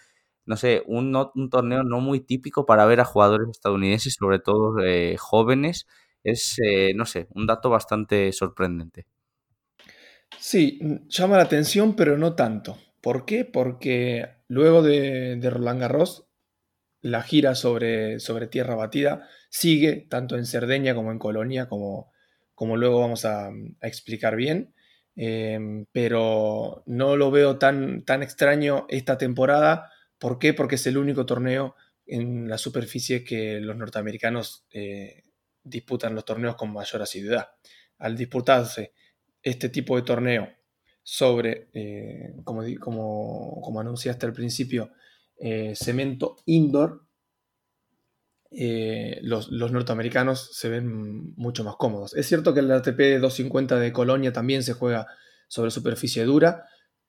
[0.46, 1.12] no sé, un,
[1.50, 5.88] torneo no muy típico para ver a jugadores estadounidenses, sobre todo eh, jóvenes.
[6.24, 6.58] Es,
[6.96, 9.08] no sé, un dato bastante sorprendente.
[10.40, 12.78] Sí, llama la atención, pero no tanto.
[13.02, 13.46] ¿Por qué?
[13.46, 16.28] Porque luego de, Roland Garros,
[17.02, 22.11] la gira sobre, sobre, tierra batida sigue tanto en Cerdeña como en Colonia, como,
[22.62, 23.50] como luego vamos a,
[23.82, 24.72] explicar bien.
[25.16, 29.90] Em, pero no lo veo tan, tan extraño esta temporada.
[30.20, 30.54] ¿Por qué?
[30.54, 35.24] Porque es el único torneo en la superficie que los norteamericanos eh,
[35.64, 37.50] disputan los torneos con mayor asiduidad.
[37.98, 38.94] Al disputarse
[39.42, 40.48] este tipo de torneo
[41.02, 44.92] sobre, eh, como, como, como, anunciaste al principio,
[45.40, 47.08] eh, cemento indoor,
[48.54, 52.14] eh, los, norteamericanos se ven mucho más cómodos.
[52.16, 55.08] Es cierto que el ATP 250 de Colonia también se juega
[55.48, 56.66] sobre superficie dura,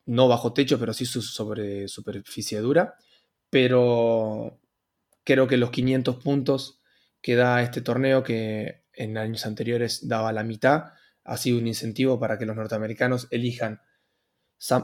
[0.06, 2.94] no bajo techo, pero sí sobre superficie dura,
[3.50, 4.60] pero
[5.24, 6.80] creo que los 500 puntos
[7.20, 10.92] que da este torneo, que en años anteriores daba la mitad,
[11.24, 13.80] ha sido un incentivo para que los norteamericanos elijan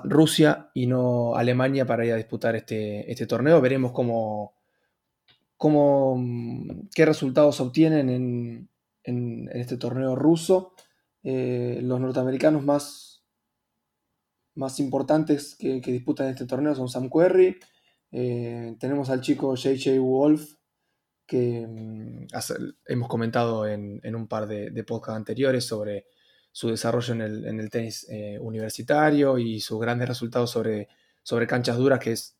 [0.05, 3.61] Rusia y no Alemania para ir a disputar este, este torneo.
[3.61, 4.58] Veremos cómo,
[5.59, 6.17] cómo,
[6.95, 8.71] qué resultados obtienen en,
[9.53, 10.75] este torneo ruso.
[11.23, 13.25] Eh, los norteamericanos más,
[14.55, 17.57] más importantes que, disputan este torneo son Sam Querrey.
[18.13, 20.55] Eh, tenemos al chico JJ Wolf,
[21.27, 22.27] que mm,
[22.87, 26.07] hemos comentado en, un par de, de podcasts anteriores sobre
[26.53, 27.21] su desarrollo en
[27.61, 30.89] el, tenis eh, universitario y sus grandes resultados sobre,
[31.23, 32.38] sobre canchas duras, que es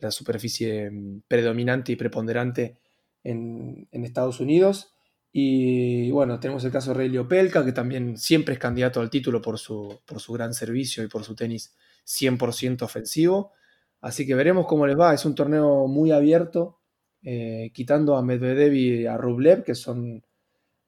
[0.00, 2.78] la superficie mm, predominante y preponderante
[3.24, 4.94] en, Estados Unidos.
[5.32, 9.40] Y bueno, tenemos el caso de Relio Pelka, que también siempre es candidato al título
[9.40, 11.76] por su, por su gran servicio y por su tenis
[12.06, 13.52] 100% ofensivo.
[14.00, 15.14] Así que veremos cómo les va.
[15.14, 16.80] Es un torneo muy abierto,
[17.22, 20.24] eh, quitando a Medvedev y a Rublev, que son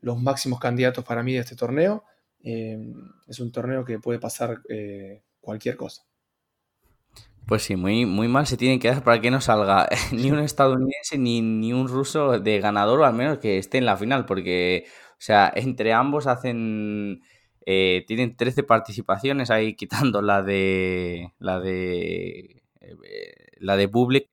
[0.00, 2.04] los máximos candidatos para mí de este torneo.
[2.40, 2.94] Em,
[3.28, 6.02] es un torneo que puede pasar eh, cualquier cosa.
[7.46, 10.38] Pues sí, muy, muy mal se tiene que dar para que no salga ni un
[10.38, 14.26] estadounidense ni, ni un ruso de ganador o al menos que esté en la final,
[14.26, 17.22] porque, o sea, entre ambos hacen,
[17.66, 24.28] eh, tienen 13 participaciones ahí quitando la de, la de, eh, la de Public,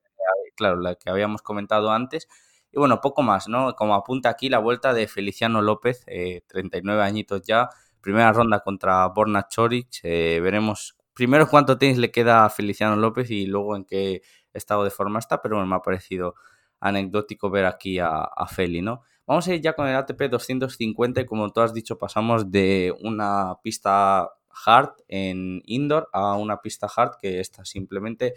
[0.56, 2.28] claro, la que habíamos comentado antes,
[2.72, 3.74] y bueno, poco más, ¿no?
[3.76, 6.06] Como apunta aquí la vuelta de Feliciano López,
[6.48, 7.70] 39 añitos ya,
[8.02, 9.88] primera ronda contra Borna Choric.
[10.04, 14.22] Eh, veremos primero cuánto tenis le queda a Feliciano López y luego en qué
[14.54, 16.36] estado de forma está, pero me ha parecido
[16.80, 19.02] anecdótico ver aquí a, Feli, ¿no?
[19.28, 22.96] Vamos a ir ya con el ATP 250 y como tú has dicho pasamos de
[23.02, 24.30] una pista
[24.66, 28.36] hard en indoor a una pista hard que esta simplemente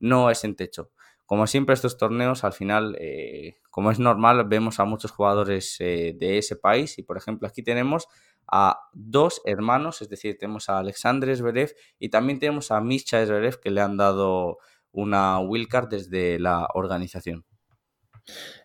[0.00, 0.90] no es en techo.
[1.26, 6.14] Como siempre estos torneos al final, eh, como es normal, vemos a muchos jugadores eh,
[6.18, 8.08] de ese país y por ejemplo aquí tenemos
[8.46, 13.60] a dos hermanos, es decir, tenemos a Alexander Zverev y también tenemos a Mischa Zverev
[13.60, 14.58] que le han dado
[14.90, 17.44] una wildcard desde la organización.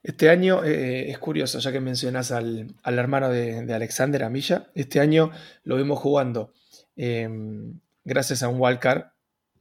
[0.03, 5.32] Este año eh, es curioso, ya que mencionas al, hermano de, Alexander Amilla, este año
[5.63, 6.53] lo vimos jugando
[6.95, 9.05] em, gracias a un wildcard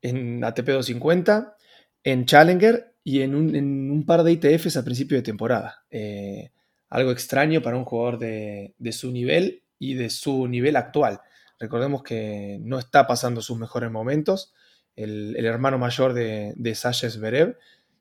[0.03, 1.57] en ATP 250,
[2.05, 5.85] en Challenger y en un, par de ITFs a principio de temporada.
[5.91, 6.51] Eh,
[6.89, 11.21] algo extraño para un jugador de, su nivel y de su nivel actual.
[11.59, 14.53] Recordemos que no está pasando sus mejores momentos.
[14.95, 17.09] El, hermano mayor de, de Sasha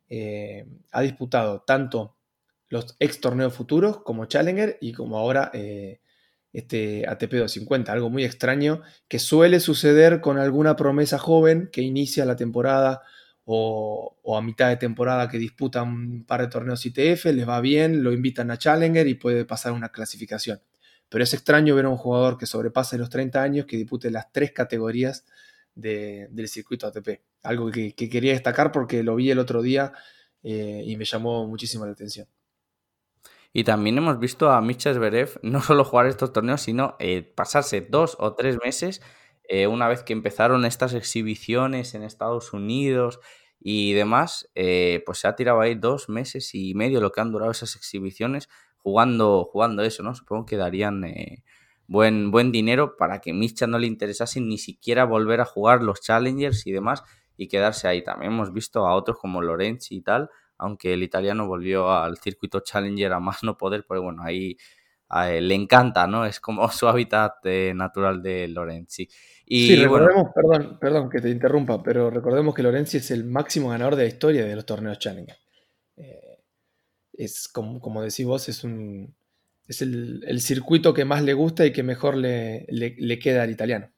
[0.10, 2.16] eh, ha disputado tanto
[2.70, 6.00] los ex torneos futuros como Challenger y como ahora eh,
[6.54, 12.26] este ATP 250, algo muy extraño que suele suceder con alguna promesa joven que inicia
[12.26, 13.02] la temporada
[13.46, 18.04] o, a mitad de temporada que disputa un par de torneos ITF, les va bien,
[18.04, 20.62] lo invitan a Challenger y puede pasar una clasificación.
[21.10, 24.32] Pero es extraño ver a un jugador que sobrepase los 30 años, que dispute las
[24.32, 25.26] tres categorías
[25.76, 27.22] del circuito ATP.
[27.44, 29.94] Algo que, quería destacar porque lo vi el otro día
[30.42, 32.28] eh, y me llamó muchísimo la atención.
[33.54, 37.82] Y también hemos visto a Misha Zverev no solo jugar estos torneos, sino eh, pasarse
[37.82, 39.02] dos o tres meses
[39.48, 43.20] eh, una vez que empezaron estas exhibiciones en Estados Unidos
[43.60, 47.52] y demás, pues se ha tirado ahí dos meses y medio lo que han durado
[47.52, 48.48] esas exhibiciones
[48.86, 50.14] jugando, jugando eso, ¿no?
[50.14, 51.04] Supongo que darían
[51.88, 56.02] buen, buen dinero para que Mischa no le interesase ni siquiera volver a jugar los
[56.02, 57.04] Challengers y demás
[57.36, 58.04] y quedarse ahí.
[58.04, 60.30] También hemos visto a otros como Lorenzi y tal,
[60.60, 64.56] aunque el italiano volvió al circuito Challenger a más no poder, pero bueno, ahí
[65.42, 66.24] le encanta, ¿no?
[66.24, 69.10] Es como su hábitat eh, natural de Lorenzi.
[69.48, 73.70] Y, sí, recordemos, perdón, perdón que te interrumpa, pero recordemos que Lorenzi es el máximo
[73.70, 75.38] ganador de la historia de los torneos Challenger.
[75.98, 76.25] Eh,
[77.18, 79.16] es como, como decís vos, es un,
[79.68, 82.66] es el, circuito que más le gusta y que mejor le,
[83.22, 83.90] queda al italiano.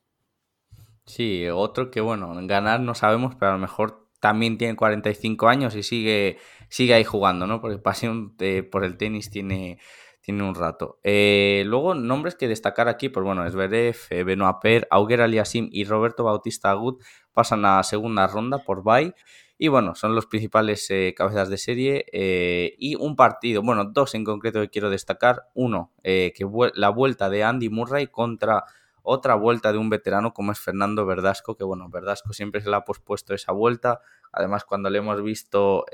[1.06, 5.76] Sí, otro que bueno, ganar no sabemos, pero a lo mejor también tiene 45 años
[5.76, 6.38] y sigue,
[6.70, 7.62] sigue ahí jugando, ¿no?
[7.62, 8.36] Porque pasión
[8.72, 9.80] por el tenis tiene,
[10.22, 11.00] tiene un rato.
[11.04, 15.86] Eh, luego, nombres que destacar aquí, pues bueno, Zverev, eh, Benoit Per, Auger Aliasim y
[15.86, 17.02] Roberto Bautista Agut
[17.32, 19.14] pasan a segunda ronda por Bay.
[19.60, 22.06] Y bueno, son los principales eh, cabezas de serie.
[22.12, 25.50] Eh, y un partido, bueno, dos en concreto que quiero destacar.
[25.56, 26.46] Uno, eh, que
[26.76, 28.66] la vuelta de Andy Murray contra
[29.02, 32.76] otra vuelta de un veterano como es Fernando Verdasco, que bueno, Verdasco siempre se le
[32.76, 34.02] ha pospuesto esa vuelta.
[34.32, 35.86] Además, cuando le hemos visto,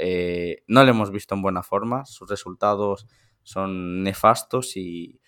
[0.67, 2.05] no le hemos visto en buena forma.
[2.05, 3.07] Sus resultados
[3.43, 5.21] son nefastos y,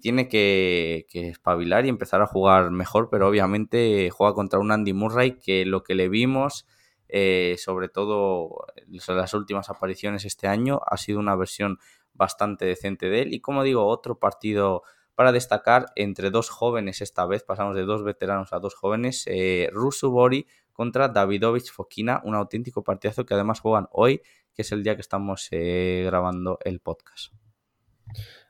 [0.00, 4.94] tiene que, que, espabilar y empezar a jugar mejor, pero obviamente juega contra un Andy
[4.94, 6.66] Murray que lo que le vimos
[7.08, 8.66] eh, sobre todo
[9.08, 11.78] las últimas apariciones este año, ha sido una versión
[12.12, 13.34] bastante decente de él.
[13.34, 14.82] Y como digo, otro partido
[15.14, 19.70] para destacar entre dos jóvenes esta vez, pasamos de dos veteranos a dos jóvenes, eh,
[19.72, 24.20] Rusu Bori contra Davidovich Fokina, un auténtico partidazo que además juegan hoy,
[24.54, 27.32] que es el día que estamos eh, grabando el podcast.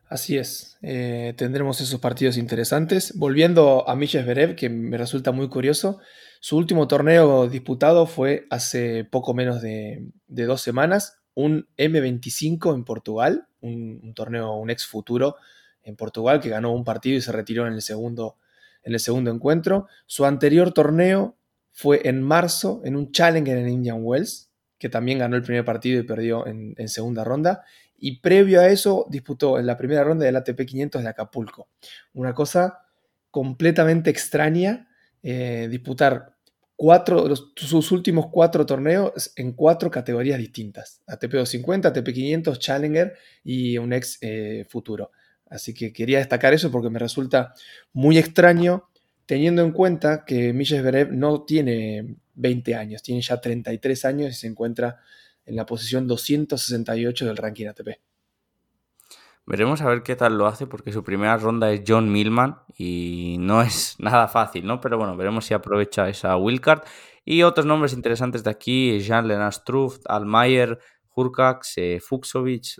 [0.08, 3.16] Así es, eh, tendremos esos partidos interesantes.
[3.16, 5.98] Volviendo a Misha Zverev, que me resulta muy curioso,
[6.46, 13.48] su último torneo disputado fue hace poco menos de, dos semanas, un M25 en Portugal,
[13.60, 15.34] un, torneo, un ex futuro
[15.82, 18.36] en Portugal que ganó un partido y se retiró en el segundo,
[18.84, 19.88] en el segundo encuentro.
[20.06, 21.36] Su anterior torneo
[21.72, 25.98] fue en marzo en un Challenger en Indian Wells, que también ganó el primer partido
[25.98, 27.64] y perdió en, segunda ronda
[27.98, 31.70] y previo a eso disputó en la primera ronda del ATP 500 de Acapulco.
[32.14, 32.86] Una cosa
[33.32, 34.88] completamente extraña,
[35.24, 36.35] eh, disputar
[36.76, 41.02] cuatro, sus últimos cuatro torneos en cuatro categorías distintas.
[41.06, 45.10] ATP 250, ATP 500, Challenger y un ex eh, futuro.
[45.48, 47.54] Así que quería destacar eso porque me resulta
[47.92, 48.88] muy extraño
[49.26, 54.34] teniendo en cuenta que Mijes Zverev no tiene 20 años, tiene ya 33 años y
[54.34, 55.00] se encuentra
[55.44, 57.88] en la posición 268 del ranking ATP.
[59.48, 63.36] Veremos a ver qué tal lo hace porque su primera ronda es John Millman y
[63.38, 64.80] no es nada fácil, ¿no?
[64.80, 66.82] Pero bueno, veremos si aprovecha esa wildcard.
[67.24, 70.78] Y otros nombres interesantes de aquí, Jean-Lennart Struff, Almayer,
[71.14, 72.00] Hurkacz, eh,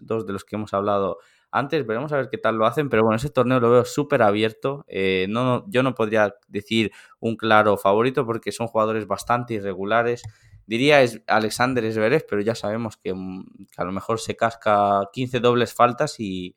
[0.01, 1.19] dos de los que hemos hablado
[1.53, 1.87] antes.
[1.87, 4.85] Veremos a ver qué tal lo hacen, pero bueno, ese torneo lo veo súper abierto.
[4.89, 10.23] Eh, no, yo no podría decir un claro favorito porque son jugadores bastante irregulares.
[10.67, 15.41] Diría es Alexander Zverev, pero ya sabemos mm, que, a lo mejor se casca 15
[15.41, 16.57] dobles faltas y,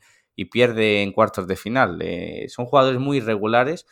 [0.52, 2.00] pierde en cuartos de final.
[2.02, 3.86] Eh, son jugadores muy irregulares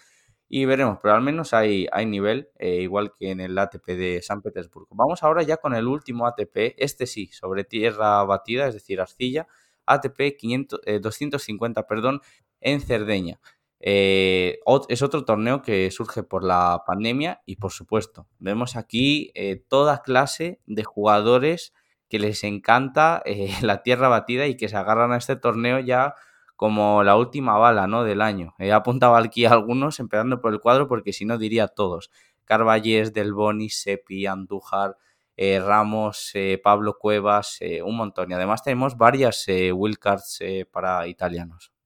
[0.47, 4.21] y veremos, pero al menos hay, hay nivel, eh, igual que en el ATP de
[4.21, 4.95] San Petersburgo.
[4.95, 9.45] Vamos ahora ya con el último ATP, este sí, sobre tierra batida, es decir, arcilla,
[9.85, 12.21] ATP 500, 250, perdón,
[12.61, 13.41] en Cerdeña.
[13.79, 14.59] Eh,
[14.89, 20.01] es otro torneo que surge por la pandemia y por supuesto, vemos aquí eh, toda
[20.01, 21.73] clase de jugadores
[22.09, 26.15] que les encanta eh, la tierra batida y que se agarran a este torneo ya
[26.55, 28.03] como la última bala ¿no?
[28.03, 28.55] del año.
[28.57, 32.09] He apuntado aquí a algunos, empezando por el cuadro, porque si no diría todos.
[32.45, 34.97] Carballés, Del Boni, Sepi, Andújar,
[35.37, 38.31] Ramos, Pablo Cuevas, un montón.
[38.31, 40.39] Y además tenemos varias wildcards
[40.71, 41.76] para italianos.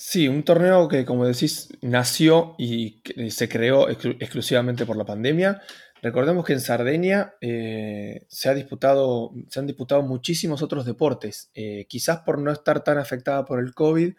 [0.00, 5.60] Sí, un torneo que, como decís, nació y se creó exclusivamente por la pandemia.
[6.00, 11.86] Recordemos que en Sardenia eh, se, ha disputado, se han disputado muchísimos otros deportes, eh,
[11.88, 14.14] quizás por no estar tan afectada por el COVID,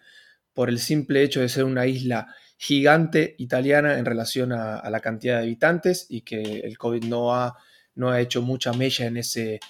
[0.54, 2.28] por el simple hecho de ser una isla
[2.58, 7.58] gigante italiana en relación a, la cantidad de habitantes y que el COVID no ha,
[7.96, 9.62] no ha hecho mucha mella en, ese,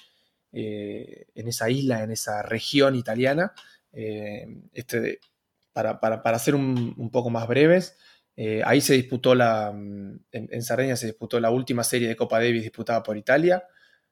[0.54, 3.54] eh, en esa isla, en esa región italiana.
[3.94, 5.20] este,
[6.00, 7.98] para, para, ser un, poco más breves,
[8.36, 12.40] eh, ahí se disputó la, mm, en, Sardenia se disputó la última serie de Copa
[12.40, 13.64] Davis disputada por Italia.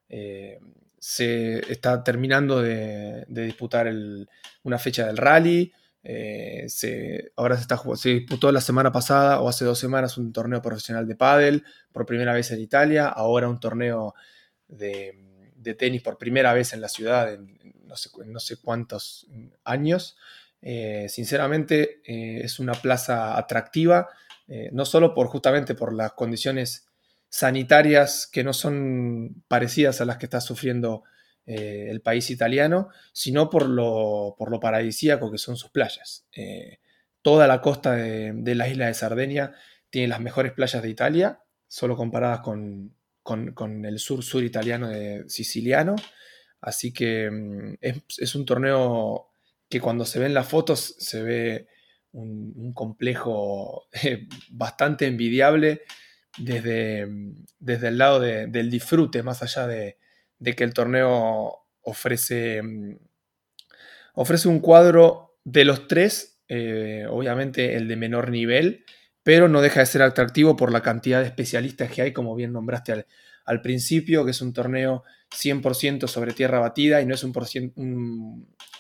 [0.09, 0.59] Eh,
[0.99, 3.91] se está terminando de, disputar
[4.63, 5.71] una fecha del rally.
[6.03, 6.67] Eh,
[7.35, 11.07] ahora se, está, se disputó la semana pasada o hace dos semanas un torneo profesional
[11.07, 13.07] de pádel por primera vez en Italia.
[13.07, 14.13] Ahora un torneo
[14.67, 15.13] de,
[15.77, 17.57] tenis por primera vez en la ciudad en
[17.87, 19.27] no sé, no sé cuántos
[19.63, 20.17] años.
[20.61, 24.09] Eh, sinceramente eh, es una plaza atractiva,
[24.47, 26.87] eh, no solo por justamente por las condiciones
[27.29, 31.03] sanitarias que no son parecidas a las que está sufriendo
[31.49, 36.25] el país italiano, sino por lo, por lo paradisíaco que son sus playas.
[37.21, 39.53] toda la costa de, la isla de Sardenia
[39.89, 42.93] tiene las mejores playas de Italia, solo comparadas con,
[43.85, 45.95] el sur-sur italiano de siciliano.
[46.61, 49.26] Así que mm, es, un torneo
[49.69, 51.67] que cuando se ven las fotos se ve
[52.11, 55.81] un, complejo eh, bastante envidiable
[56.37, 57.07] desde,
[57.59, 59.97] desde el lado del disfrute, más allá de,
[60.55, 62.61] que el torneo ofrece,
[64.13, 68.85] ofrece un cuadro de los tres, eh, obviamente el de menor nivel,
[69.23, 72.53] pero no deja de ser atractivo por la cantidad de especialistas que hay, como bien
[72.53, 73.05] nombraste
[73.45, 77.33] al principio, que es un torneo 100% sobre tierra batida y no es un,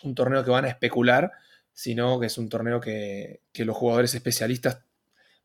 [0.03, 1.31] un, torneo que van a especular,
[1.73, 4.83] sino que es un torneo que, los jugadores especialistas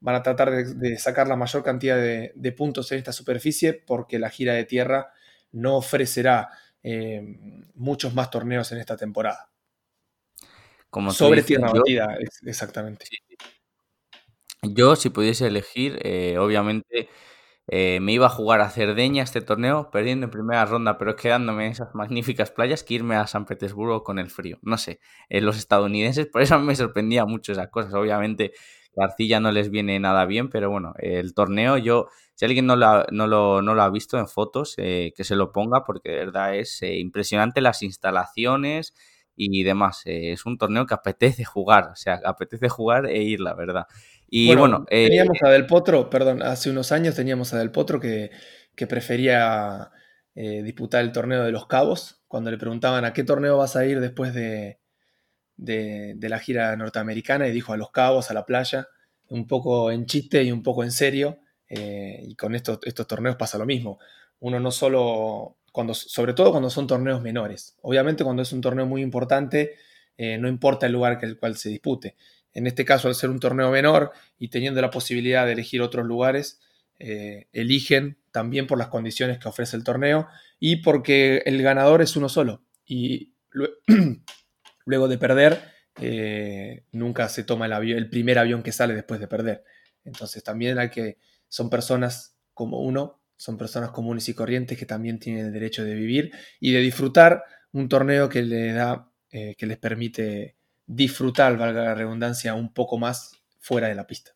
[0.01, 4.31] van a tratar de, sacar la mayor cantidad de, puntos en esta superficie porque la
[4.31, 5.13] gira de tierra
[5.53, 6.51] no ofrecerá
[6.83, 7.23] eh,
[7.75, 9.49] muchos más torneos en esta temporada.
[10.91, 13.07] Como sobre tierra batida, exactamente.
[14.63, 17.09] Yo, si pudiese elegir, eh, obviamente
[17.69, 21.67] eh, me iba a jugar a Cerdeña este torneo, perdiendo en primera ronda, pero quedándome
[21.67, 24.59] en esas magníficas playas que irme a San Petersburgo con el frío.
[24.63, 27.95] No sé, eh, los estadounidenses, por eso me sorprendía mucho esas cosas.
[27.95, 28.53] Obviamente,
[28.95, 32.77] la arcilla no les viene nada bien, pero bueno, el torneo, yo, si alguien no
[32.77, 36.57] lo, no lo, ha visto en fotos, eh, que se lo ponga, porque de verdad
[36.57, 38.93] es impresionante las instalaciones
[39.35, 40.03] y demás.
[40.05, 43.87] es un torneo que apetece jugar, o sea, apetece jugar e ir, la verdad.
[44.35, 48.01] Y bueno, eh, teníamos a Del Potro, perdón, hace unos años teníamos a Del Potro
[48.01, 48.31] que,
[48.89, 49.91] prefería
[50.35, 53.85] eh, disputar el torneo de los Cabos, cuando le preguntaban a qué torneo vas a
[53.85, 54.81] ir después de,
[55.59, 58.89] de, la gira norteamericana, y dijo a los Cabos, a la playa,
[59.29, 63.37] un poco en chiste y un poco en serio, eh, y con estos, estos torneos
[63.37, 63.99] pasa lo mismo.
[64.41, 68.87] Uno no solo, cuando, sobre todo cuando son torneos menores, obviamente cuando es un torneo
[68.87, 69.75] muy importante,
[70.17, 72.17] no importa el lugar que el cual se dispute.
[72.55, 76.07] En este caso, al ser un torneo menor y teniendo la posibilidad de elegir otros
[76.07, 76.61] lugares,
[76.99, 80.29] eh, eligen también por las condiciones que ofrece el torneo
[80.61, 82.65] y porque el ganador es uno solo.
[82.87, 83.35] Y
[84.87, 85.61] luego de perder,
[86.01, 89.65] eh, nunca se toma el, primer avión que sale después de perder.
[90.05, 95.19] Entonces también hay que, son personas como uno, son personas comunes y corrientes que también
[95.19, 97.43] tienen el derecho de vivir y de disfrutar
[97.73, 100.57] un torneo que, le da, eh, que les permite
[100.95, 104.33] disfrutar, valga la redundancia, un poco más fuera de la pista.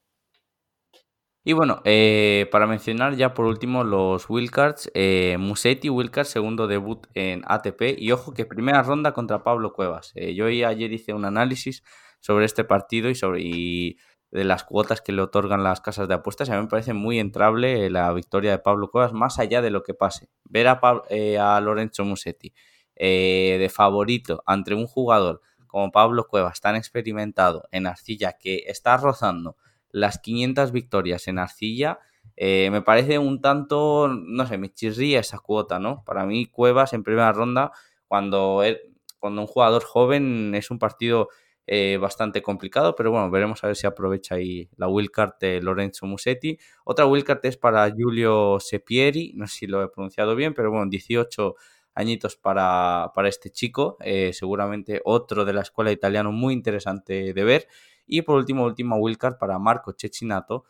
[1.49, 7.07] Y bueno, eh, para mencionar ya por último los wildcards, eh, Musetti wildcard, segundo debut
[7.15, 10.11] en ATP y ojo que primera ronda contra Pablo Cuevas.
[10.17, 11.85] Eh, yo ayer hice un análisis
[12.19, 13.97] sobre este partido y sobre
[14.33, 16.51] de las cuotas que le otorgan las casas de apuestas.
[16.51, 19.85] A mí me parece muy entrable la victoria de Pablo Cuevas, más allá de lo
[19.85, 20.29] que pase.
[20.43, 22.53] Ver a, a Lorenzo Musetti
[22.97, 29.57] de favorito ante un jugador como Pablo Cuevas, tan experimentado en arcilla, que está rozando
[29.91, 32.01] las 500 victorias en arcilla,
[32.37, 36.05] eh, me parece un tanto, no sé, me chirría esa cuota, ¿no?
[36.05, 37.73] Para mí, Cuevas en primera ronda,
[38.09, 38.63] cuando,
[39.19, 41.29] cuando un jugador joven es un partido
[41.69, 46.07] eh, bastante complicado, pero bueno, veremos a ver si aprovecha ahí la wildcard de Lorenzo
[46.07, 46.59] Musetti.
[46.85, 50.87] Otra wildcard es para Giulio Sepieri, no sé si lo he pronunciado bien, pero bueno,
[50.89, 51.57] 18
[51.97, 57.45] añitos para, para este chico, eh, seguramente otro de la escuela italiana muy interesante de
[57.45, 57.69] ver.
[58.07, 60.65] Y por último, última wildcard para Marco Cecchinato,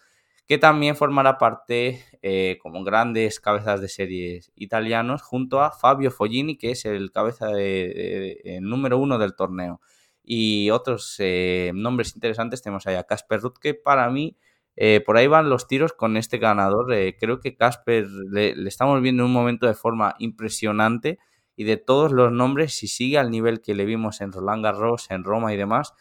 [0.47, 6.57] que también formará parte eh, como grandes cabezas de series italianos junto a Fabio Foglini,
[6.57, 9.81] que es el cabeza de, número uno del torneo
[10.23, 12.63] y otros eh, nombres interesantes.
[12.63, 14.37] Tenemos ahí a Casper Ruth, que para mí
[14.77, 16.93] eh, por ahí van los tiros con este ganador.
[16.93, 21.19] Eh, creo que Casper le, estamos viendo en un momento de forma impresionante
[21.57, 25.11] y de todos los nombres, si sigue al nivel que le vimos en Roland Garros,
[25.11, 25.95] en Roma y demás,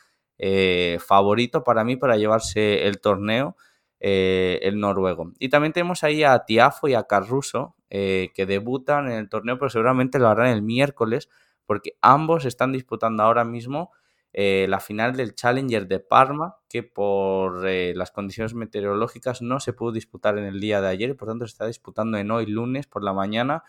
[1.00, 3.56] favorito para mí para llevarse el torneo.
[4.00, 5.32] el noruego.
[5.40, 9.70] Y también tenemos ahí a Tiafo y a Carruso, que debutan en el torneo, pero
[9.70, 11.30] seguramente lo harán el miércoles,
[11.66, 13.92] porque ambos están disputando ahora mismo
[14.38, 19.72] eh, la final del Challenger de Parma, que por eh, las condiciones meteorológicas no se
[19.72, 22.86] pudo disputar en el día de ayer, por tanto se está disputando en hoy lunes
[22.86, 23.64] por la mañana.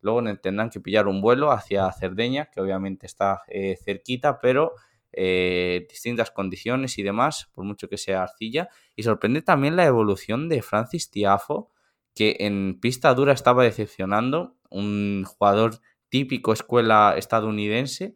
[0.00, 4.74] Luego tendrán que pillar un vuelo hacia Cerdeña, que obviamente está eh, cerquita, pero
[5.12, 8.68] distintas condiciones y demás, por mucho que sea arcilla.
[8.94, 11.68] Y sorprende también la evolución de Francis Tiafo,
[12.14, 18.14] que en pista dura estaba decepcionando, un jugador típico escuela estadounidense,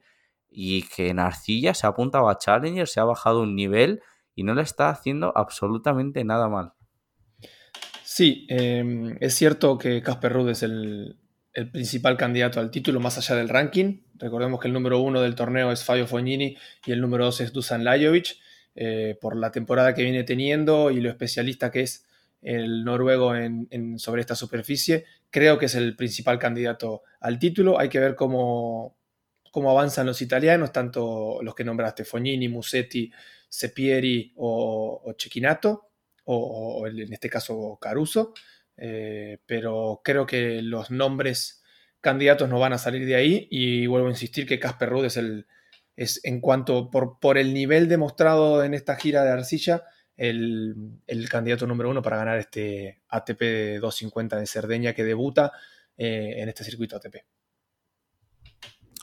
[0.51, 4.01] y que en arcilla se ha apuntado a Challenger, se ha bajado un nivel
[4.35, 6.73] y no le está haciendo absolutamente nada mal.
[8.05, 11.17] Sí, em, es cierto que Casper Ruud es el,
[11.73, 14.03] principal candidato al título más allá del ranking.
[14.17, 17.51] Recordemos que el número uno del torneo es Fabio Fognini y el número dos es
[17.53, 18.37] Dusan Lajovic.
[18.75, 22.05] Eh, por la temporada que viene teniendo y lo especialista que es
[22.43, 27.81] el noruego en, sobre esta superficie, creo que es el principal candidato al título.
[27.81, 28.97] Hay que ver cómo,
[29.57, 33.11] cómo avanzan los italianos, tanto los que nombraste, Fognini, Musetti,
[33.49, 35.93] Sepieri o, o Cecchinato,
[36.25, 38.35] o, en este caso Caruso,
[38.77, 41.63] eh, pero creo que los nombres
[42.03, 45.17] candidatos no van a salir de ahí y vuelvo a insistir que Casper Ruud es
[45.17, 45.47] el,
[45.97, 49.85] es en cuanto por, por el nivel demostrado en esta gira de arcilla,
[50.19, 51.01] el,
[51.31, 55.53] candidato número uno para ganar este ATP 250 de Cerdeña que debuta
[55.97, 57.25] eh, en este circuito ATP.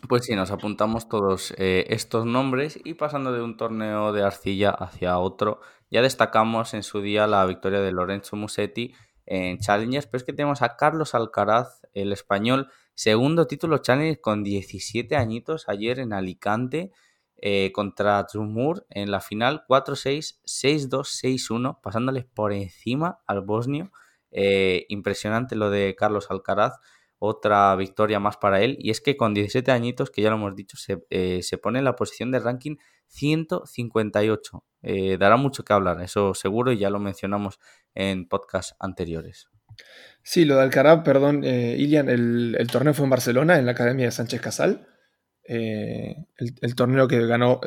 [0.09, 4.71] Pues sí, nos apuntamos todos eh, estos nombres y pasando de un torneo de arcilla
[4.71, 8.93] hacia otro, ya destacamos en su día la victoria de Lorenzo Musetti
[9.25, 14.43] en Challengers, pero es que tenemos a Carlos Alcaraz, el español, segundo título Challenger con
[14.43, 16.91] 17 añitos ayer en Alicante
[17.37, 23.91] eh, contra Zumur en la final 4-6, 6-2, 6-1, pasándoles por encima al bosnio.
[24.31, 26.73] Eh, impresionante lo de Carlos Alcaraz
[27.25, 28.75] otra victoria más para él.
[28.79, 31.85] Y es que con 17 añitos, que ya lo hemos dicho, se, eh, pone en
[31.85, 32.75] la posición de ranking
[33.07, 34.65] 158.
[34.81, 37.59] Eh, dará mucho que hablar, eso seguro, y ya lo mencionamos
[37.95, 39.47] en podcasts anteriores.
[40.21, 44.05] Sí, lo de Alcaraz, perdón, eh, Ilian, el, torneo fue en Barcelona, en la Academia
[44.05, 44.87] de Sánchez Casal.
[45.45, 47.61] El, torneo que ganó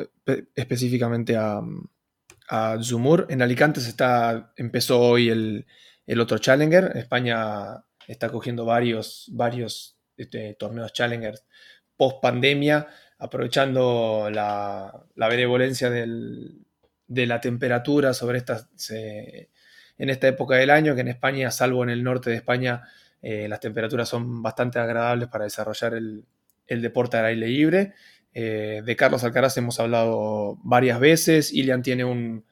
[0.53, 1.61] específicamente a,
[2.47, 3.25] a, Zumur.
[3.29, 5.65] En Alicante se está, empezó hoy el,
[6.05, 6.91] el otro Challenger.
[6.95, 11.43] España está cogiendo varios, varios este, torneos Challengers
[11.97, 12.87] post pandemia,
[13.17, 21.07] aprovechando la, benevolencia de la temperatura sobre estas, en esta época del año, que en
[21.09, 22.83] España, salvo en el norte de España,
[23.21, 26.25] eh, las temperaturas son bastante agradables para desarrollar el,
[26.67, 27.93] deporte al aire libre.
[28.33, 31.51] Eh, de Carlos Alcaraz hemos hablado varias veces.
[31.51, 32.45] Ilian tiene un,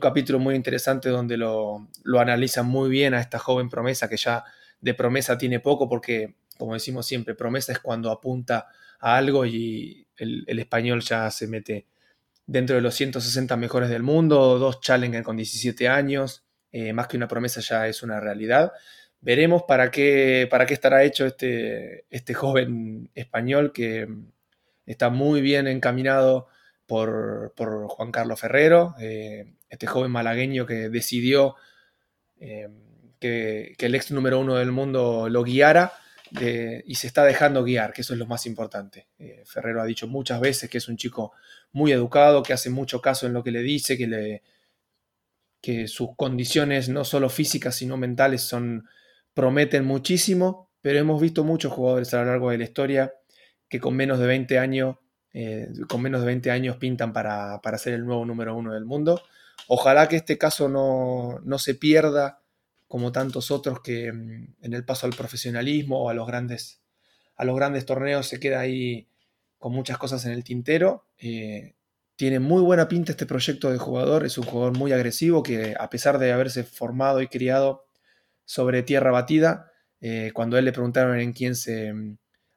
[0.00, 1.88] capítulo muy interesante donde lo
[2.18, 4.44] analiza muy bien a esta joven promesa que ya
[4.80, 8.68] de promesa tiene poco porque, como decimos siempre, promesa es cuando apunta
[9.00, 11.86] a algo y el, español ya se mete
[12.46, 17.16] dentro de los 160 mejores del mundo, dos Challenger con 17 años, eh, más que
[17.16, 18.72] una promesa ya es una realidad.
[19.20, 24.08] Veremos para qué, para qué estará hecho este, este joven español que
[24.86, 26.48] está muy bien encaminado
[26.86, 27.52] por,
[27.88, 31.56] Juan Carlos Ferrero, eh, este joven malagueño que decidió
[32.40, 32.68] eh,
[33.18, 35.92] que, el ex número uno del mundo lo guiara
[36.30, 39.08] y se está dejando guiar, que eso es lo más importante.
[39.18, 41.32] Eh, Ferrero ha dicho muchas veces que es un chico
[41.72, 47.04] muy educado, que hace mucho caso en lo que le dice, que, sus condiciones no
[47.04, 48.86] solo físicas sino mentales son,
[49.34, 53.14] prometen muchísimo, pero hemos visto muchos jugadores a lo largo de la historia
[53.68, 54.96] que con menos de 20 años,
[55.34, 58.86] eh, con menos de 20 años pintan para, para, ser el nuevo número uno del
[58.86, 59.20] mundo.
[59.66, 62.40] Ojalá que este caso no, no se pierda
[62.88, 66.80] como tantos otros que mm, en el paso al profesionalismo o a los grandes,
[67.36, 69.08] a los grandes torneos se queda ahí
[69.58, 71.06] con muchas cosas en el tintero.
[71.18, 71.74] Eh,
[72.16, 75.88] tiene muy buena pinta este proyecto de jugador, es un jugador muy agresivo que a
[75.88, 77.84] pesar de haberse formado y criado
[78.44, 79.70] sobre tierra batida,
[80.00, 81.92] eh, cuando él le preguntaron en quién se,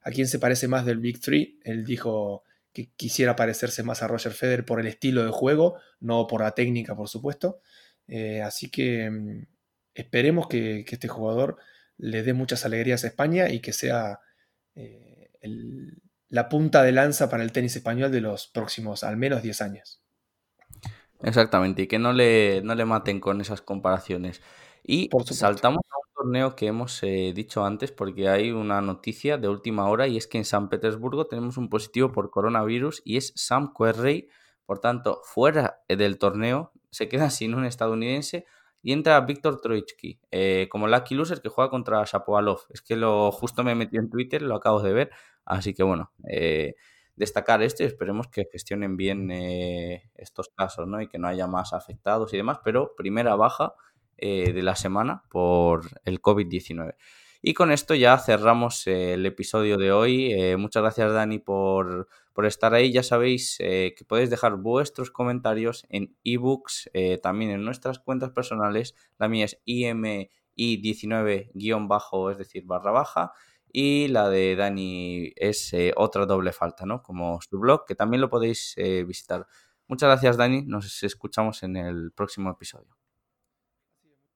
[0.01, 2.43] a quién se parece más del Big Three, él dijo
[2.73, 6.51] que quisiera parecerse más a Roger Federer por el estilo de juego, no por la
[6.51, 7.59] técnica, por supuesto.
[8.07, 9.45] Eh, así que mm,
[9.93, 11.57] esperemos que, este jugador
[11.97, 14.19] le dé muchas alegrías a España y que sea
[14.75, 16.01] eh, el,
[16.31, 20.01] la punta de lanza para el tenis español de los próximos al menos 10 años.
[21.21, 24.41] Exactamente, y que no le, no le maten con esas comparaciones.
[24.83, 29.49] Y saltamos a un torneo que hemos eh, dicho antes porque hay una noticia de
[29.49, 33.33] última hora y es que en San Petersburgo tenemos un positivo por coronavirus y es
[33.35, 34.29] Sam Querrey,
[34.65, 38.45] por tanto, fuera del torneo, se queda sin un estadounidense
[38.83, 42.61] y entra Víctor Troitsky eh, como lucky loser que juega contra Shapovalov.
[42.69, 45.11] Es que lo justo me metió en Twitter, lo acabo de ver
[45.45, 46.75] Así que bueno, eh,
[47.15, 51.01] destacar esto y esperemos que gestionen bien eh, estos casos ¿no?
[51.01, 53.73] y que no haya más afectados y demás, pero primera baja
[54.17, 56.93] de la semana por el COVID-19.
[57.41, 60.55] Y con esto ya cerramos el episodio de hoy.
[60.57, 62.91] muchas gracias Dani por, por, estar ahí.
[62.91, 66.89] Ya sabéis que podéis dejar vuestros comentarios en ebooks,
[67.21, 68.95] también en nuestras cuentas personales.
[69.17, 73.33] La mía es IMI19-bajo, es decir, barra baja.
[73.73, 77.01] Y la de Dani es eh, otra doble falta, ¿no?
[77.01, 79.47] Como su blog, que también lo podéis eh, visitar.
[79.87, 80.63] Muchas gracias, Dani.
[80.63, 83.00] Nos escuchamos en el próximo episodio.